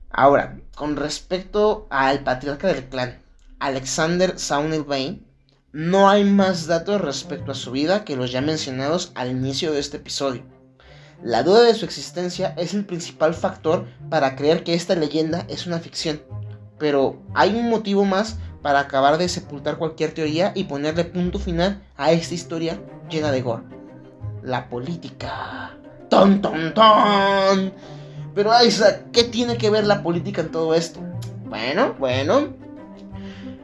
[0.09, 3.21] Ahora, con respecto al patriarca del clan,
[3.59, 5.25] Alexander Saunel Bain,
[5.71, 9.79] no hay más datos respecto a su vida que los ya mencionados al inicio de
[9.79, 10.43] este episodio.
[11.21, 15.67] La duda de su existencia es el principal factor para creer que esta leyenda es
[15.67, 16.21] una ficción,
[16.77, 21.83] pero hay un motivo más para acabar de sepultar cualquier teoría y ponerle punto final
[21.97, 23.61] a esta historia llena de gore.
[24.41, 25.77] La política.
[26.09, 27.71] ¡Ton, ton, ton!
[28.33, 30.99] Pero Isaac, ¿qué tiene que ver la política en todo esto?
[31.47, 32.55] Bueno, bueno.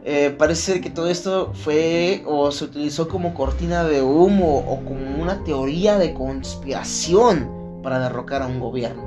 [0.05, 5.19] Eh, parece que todo esto fue o se utilizó como cortina de humo o como
[5.19, 9.01] una teoría de conspiración para derrocar a un gobierno.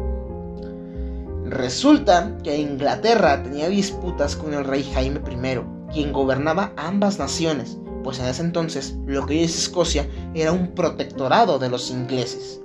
[1.44, 8.18] Resulta que Inglaterra tenía disputas con el rey Jaime I, quien gobernaba ambas naciones, pues
[8.18, 12.60] en ese entonces lo que es Escocia era un protectorado de los ingleses.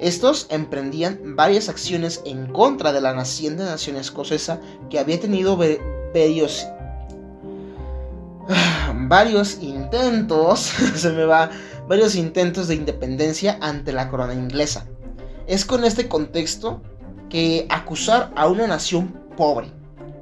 [0.00, 4.60] Estos emprendían varias acciones en contra de la naciente nación escocesa
[4.90, 6.66] que había tenido varios,
[8.94, 10.60] varios intentos,
[10.94, 11.50] se me va,
[11.88, 14.86] varios intentos de independencia ante la corona inglesa.
[15.46, 16.82] Es con este contexto
[17.30, 19.70] que acusar a una nación pobre,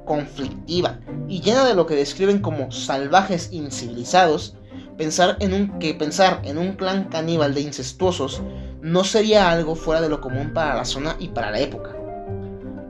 [0.05, 4.55] conflictiva y llena de lo que describen como salvajes incivilizados,
[4.97, 8.41] pensar en un, que pensar en un clan caníbal de incestuosos
[8.81, 11.95] no sería algo fuera de lo común para la zona y para la época.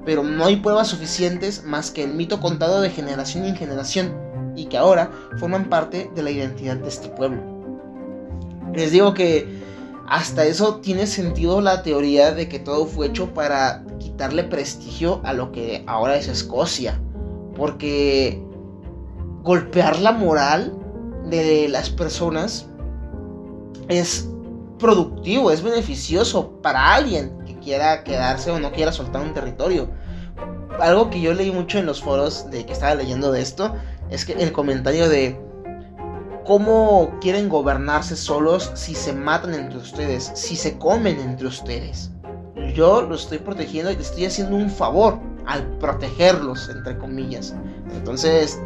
[0.05, 4.13] Pero no hay pruebas suficientes más que el mito contado de generación en generación
[4.55, 7.41] y que ahora forman parte de la identidad de este pueblo.
[8.73, 9.64] Les digo que
[10.07, 15.33] hasta eso tiene sentido la teoría de que todo fue hecho para quitarle prestigio a
[15.33, 16.99] lo que ahora es Escocia.
[17.55, 18.41] Porque
[19.41, 20.73] golpear la moral
[21.25, 22.67] de las personas
[23.87, 24.29] es
[24.77, 29.89] productivo, es beneficioso para alguien que quiera quedarse o no quiera soltar un territorio.
[30.79, 33.73] Algo que yo leí mucho en los foros de que estaba leyendo de esto
[34.11, 35.39] es que el comentario de
[36.45, 42.11] ¿Cómo quieren gobernarse solos si se matan entre ustedes, si se comen entre ustedes?
[42.75, 45.17] Yo los estoy protegiendo y te estoy haciendo un favor
[45.47, 47.55] al protegerlos, entre comillas.
[47.95, 48.59] Entonces,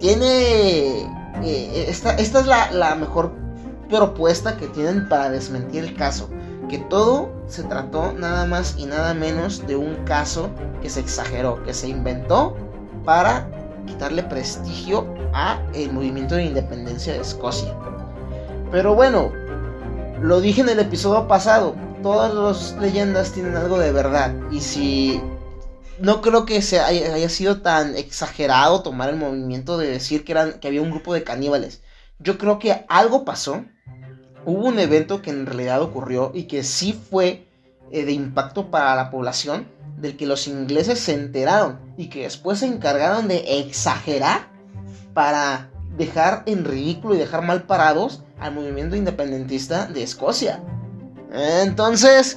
[0.00, 1.02] tiene...
[1.44, 3.32] Eh, esta, esta, es la, la mejor
[3.88, 6.28] propuesta que tienen para desmentir el caso.
[6.68, 10.50] Que todo se trató nada más y nada menos de un caso
[10.82, 12.56] que se exageró, que se inventó
[13.04, 13.48] para
[13.88, 17.74] quitarle prestigio a el movimiento de independencia de Escocia.
[18.70, 19.32] Pero bueno,
[20.20, 25.20] lo dije en el episodio pasado, todas las leyendas tienen algo de verdad y si
[25.98, 30.60] no creo que se haya, sido tan exagerado tomar el movimiento de decir que, eran,
[30.60, 31.82] que había un grupo de caníbales.
[32.18, 33.64] Yo creo que algo pasó,
[34.44, 37.46] hubo un evento que en realidad ocurrió y que sí fue
[37.90, 39.66] eh, de impacto para la población
[40.00, 44.48] del que los ingleses se enteraron y que después se encargaron de exagerar
[45.14, 50.62] para dejar en ridículo y dejar mal parados al movimiento independentista de Escocia.
[51.32, 52.36] Entonces,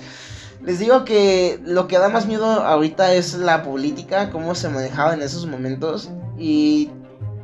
[0.63, 5.13] les digo que lo que da más miedo ahorita es la política, cómo se manejaba
[5.13, 6.09] en esos momentos.
[6.37, 6.89] Y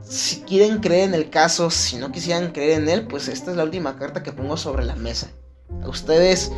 [0.01, 3.57] si quieren creer en el caso, si no quisieran creer en él, pues esta es
[3.57, 5.27] la última carta que pongo sobre la mesa.
[5.85, 6.51] ustedes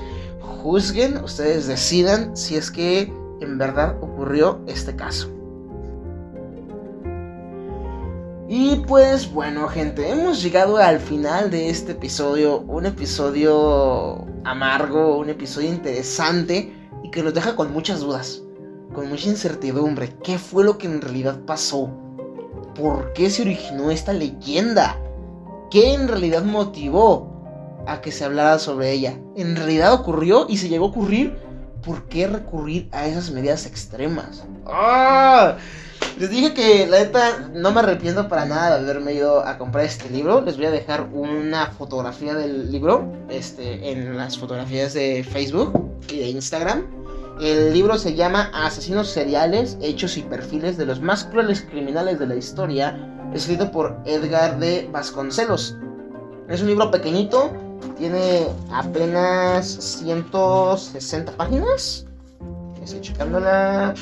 [0.62, 3.12] juzguen, ustedes decidan si es que
[3.42, 5.30] en verdad ocurrió este caso.
[8.52, 15.30] Y pues bueno gente, hemos llegado al final de este episodio, un episodio amargo, un
[15.30, 16.74] episodio interesante
[17.04, 18.42] y que nos deja con muchas dudas,
[18.94, 20.16] con mucha incertidumbre.
[20.24, 21.92] ¿Qué fue lo que en realidad pasó?
[22.74, 24.98] ¿Por qué se originó esta leyenda?
[25.70, 29.20] ¿Qué en realidad motivó a que se hablara sobre ella?
[29.36, 31.38] ¿En realidad ocurrió y se llegó a ocurrir?
[31.84, 34.44] ¿Por qué recurrir a esas medidas extremas?
[34.66, 35.58] ¡Ah!
[36.18, 39.86] Les dije que la neta no me arrepiento para nada de haberme ido a comprar
[39.86, 40.42] este libro.
[40.42, 45.72] Les voy a dejar una fotografía del libro este, en las fotografías de Facebook
[46.10, 46.86] y de Instagram.
[47.40, 52.28] El libro se llama Asesinos seriales, hechos y perfiles de los más crueles criminales de
[52.28, 53.00] la historia,
[53.34, 55.78] escrito por Edgar de Vasconcelos.
[56.50, 57.54] Es un libro pequeñito,
[57.98, 62.06] tiene apenas 160 páginas.
[62.84, 63.94] Estoy checándola.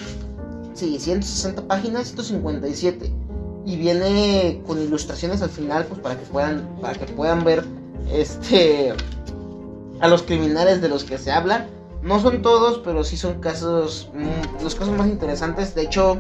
[0.74, 3.12] Sí, 160 páginas, 157.
[3.66, 7.66] Y viene con ilustraciones al final, pues para que puedan, para que puedan ver
[8.12, 8.94] este
[10.00, 11.68] a los criminales de los que se habla.
[12.02, 15.74] No son todos, pero sí son casos, mm, los casos más interesantes.
[15.76, 16.20] De hecho,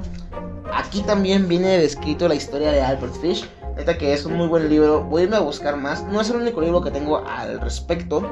[0.73, 3.47] aquí también viene descrito la historia de Albert Fish.
[3.77, 5.03] Neta que es un muy buen libro.
[5.03, 6.03] Voy a irme a buscar más.
[6.05, 8.27] No es el único libro que tengo al respecto.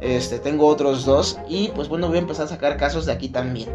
[0.00, 1.38] Este, tengo otros dos.
[1.48, 3.70] Y pues bueno, voy a empezar a sacar casos de aquí también.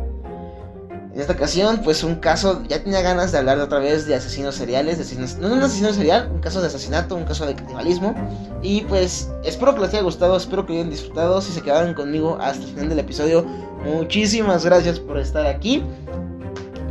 [1.17, 4.53] En esta ocasión, pues un caso, ya tenía ganas de hablar otra vez de asesinos
[4.53, 8.13] seriales, de asesinos, no un asesino serial, un caso de asesinato, un caso de canibalismo.
[8.61, 11.41] Y pues espero que les haya gustado, espero que hayan disfrutado.
[11.41, 13.43] Si se quedaron conmigo hasta el final del episodio,
[13.83, 15.83] muchísimas gracias por estar aquí.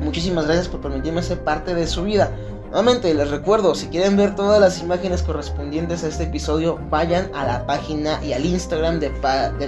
[0.02, 2.32] Muchísimas gracias por permitirme ser parte de su vida.
[2.76, 7.46] Nuevamente les recuerdo, si quieren ver todas las imágenes correspondientes a este episodio, vayan a
[7.46, 9.08] la página y al Instagram de,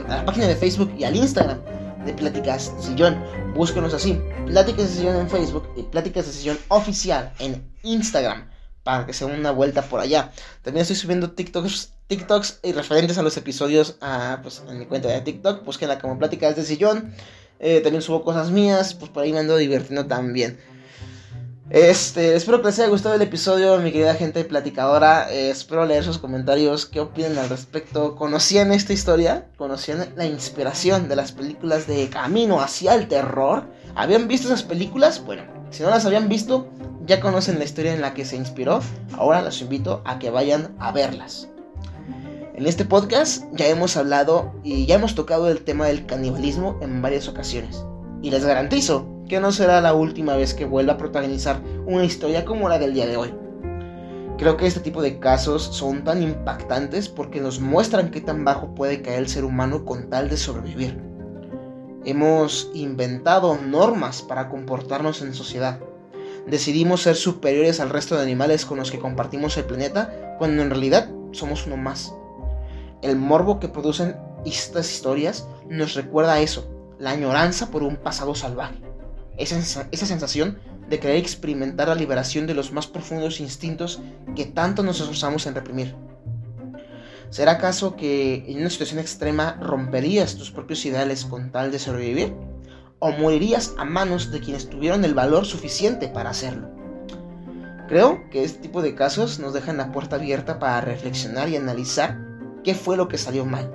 [0.07, 1.59] la página de Facebook y al Instagram
[2.05, 3.25] de Pláticas de Sillón.
[3.55, 8.51] Búsquenos así, Pláticas de Sillón en Facebook y Pláticas de Sillón oficial en Instagram
[8.83, 10.31] para que se den una vuelta por allá.
[10.61, 15.09] También estoy subiendo TikToks, TikToks y referentes a los episodios a, pues, en mi cuenta
[15.09, 15.65] de TikTok.
[15.65, 17.15] Búsquenla como Pláticas de Sillón.
[17.59, 20.59] Eh, también subo cosas mías, pues por ahí me ando divirtiendo también.
[21.71, 25.31] Este, espero que les haya gustado el episodio, mi querida gente platicadora.
[25.31, 28.17] Eh, espero leer sus comentarios, qué opinan al respecto.
[28.17, 29.51] ¿Conocían esta historia?
[29.59, 33.65] ¿Conocían la inspiración de las películas de Camino hacia el Terror?
[33.95, 35.23] ¿Habían visto esas películas?
[35.23, 36.69] Bueno, si no las habían visto,
[37.05, 38.81] ya conocen la historia en la que se inspiró.
[39.13, 41.51] Ahora los invito a que vayan a verlas.
[42.55, 47.03] En este podcast ya hemos hablado y ya hemos tocado el tema del canibalismo en
[47.03, 47.85] varias ocasiones.
[48.23, 52.45] Y les garantizo que no será la última vez que vuelva a protagonizar una historia
[52.45, 53.35] como la del día de hoy.
[54.39, 58.75] Creo que este tipo de casos son tan impactantes porque nos muestran qué tan bajo
[58.75, 60.99] puede caer el ser humano con tal de sobrevivir.
[62.05, 65.79] Hemos inventado normas para comportarnos en sociedad.
[66.47, 70.71] Decidimos ser superiores al resto de animales con los que compartimos el planeta cuando en
[70.71, 72.15] realidad somos uno más.
[73.03, 74.17] El morbo que producen
[74.47, 76.67] estas historias nos recuerda a eso,
[76.99, 78.88] la añoranza por un pasado salvaje
[79.39, 80.59] esa, esa sensación
[80.89, 84.01] de querer experimentar la liberación de los más profundos instintos
[84.35, 85.95] que tanto nos esforzamos en reprimir.
[87.31, 92.33] ¿Será acaso que en una situación extrema romperías tus propios ideales con tal de sobrevivir?
[93.01, 96.71] ¿O morirías a manos de quienes tuvieron el valor suficiente para hacerlo?
[97.87, 102.19] Creo que este tipo de casos nos dejan la puerta abierta para reflexionar y analizar
[102.65, 103.73] qué fue lo que salió mal.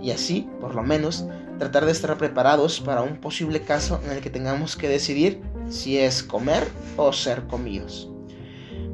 [0.00, 1.26] Y así, por lo menos,
[1.58, 5.98] tratar de estar preparados para un posible caso en el que tengamos que decidir si
[5.98, 8.08] es comer o ser comidos.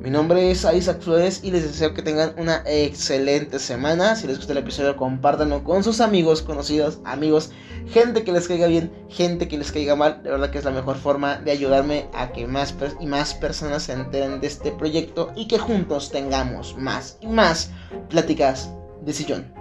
[0.00, 4.16] Mi nombre es Isaac Flores y les deseo que tengan una excelente semana.
[4.16, 7.50] Si les gusta el episodio, compártanlo con sus amigos, conocidos, amigos,
[7.90, 10.22] gente que les caiga bien, gente que les caiga mal.
[10.22, 13.82] De verdad que es la mejor forma de ayudarme a que más y más personas
[13.82, 17.70] se enteren de este proyecto y que juntos tengamos más y más
[18.08, 18.70] pláticas
[19.02, 19.59] de sillón.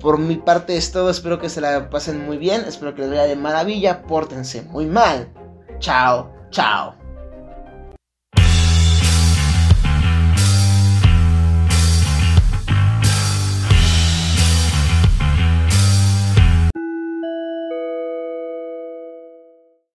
[0.00, 3.10] Por mi parte es todo, espero que se la pasen muy bien, espero que les
[3.10, 5.32] vaya de maravilla, pórtense muy mal.
[5.78, 7.03] Chao, chao.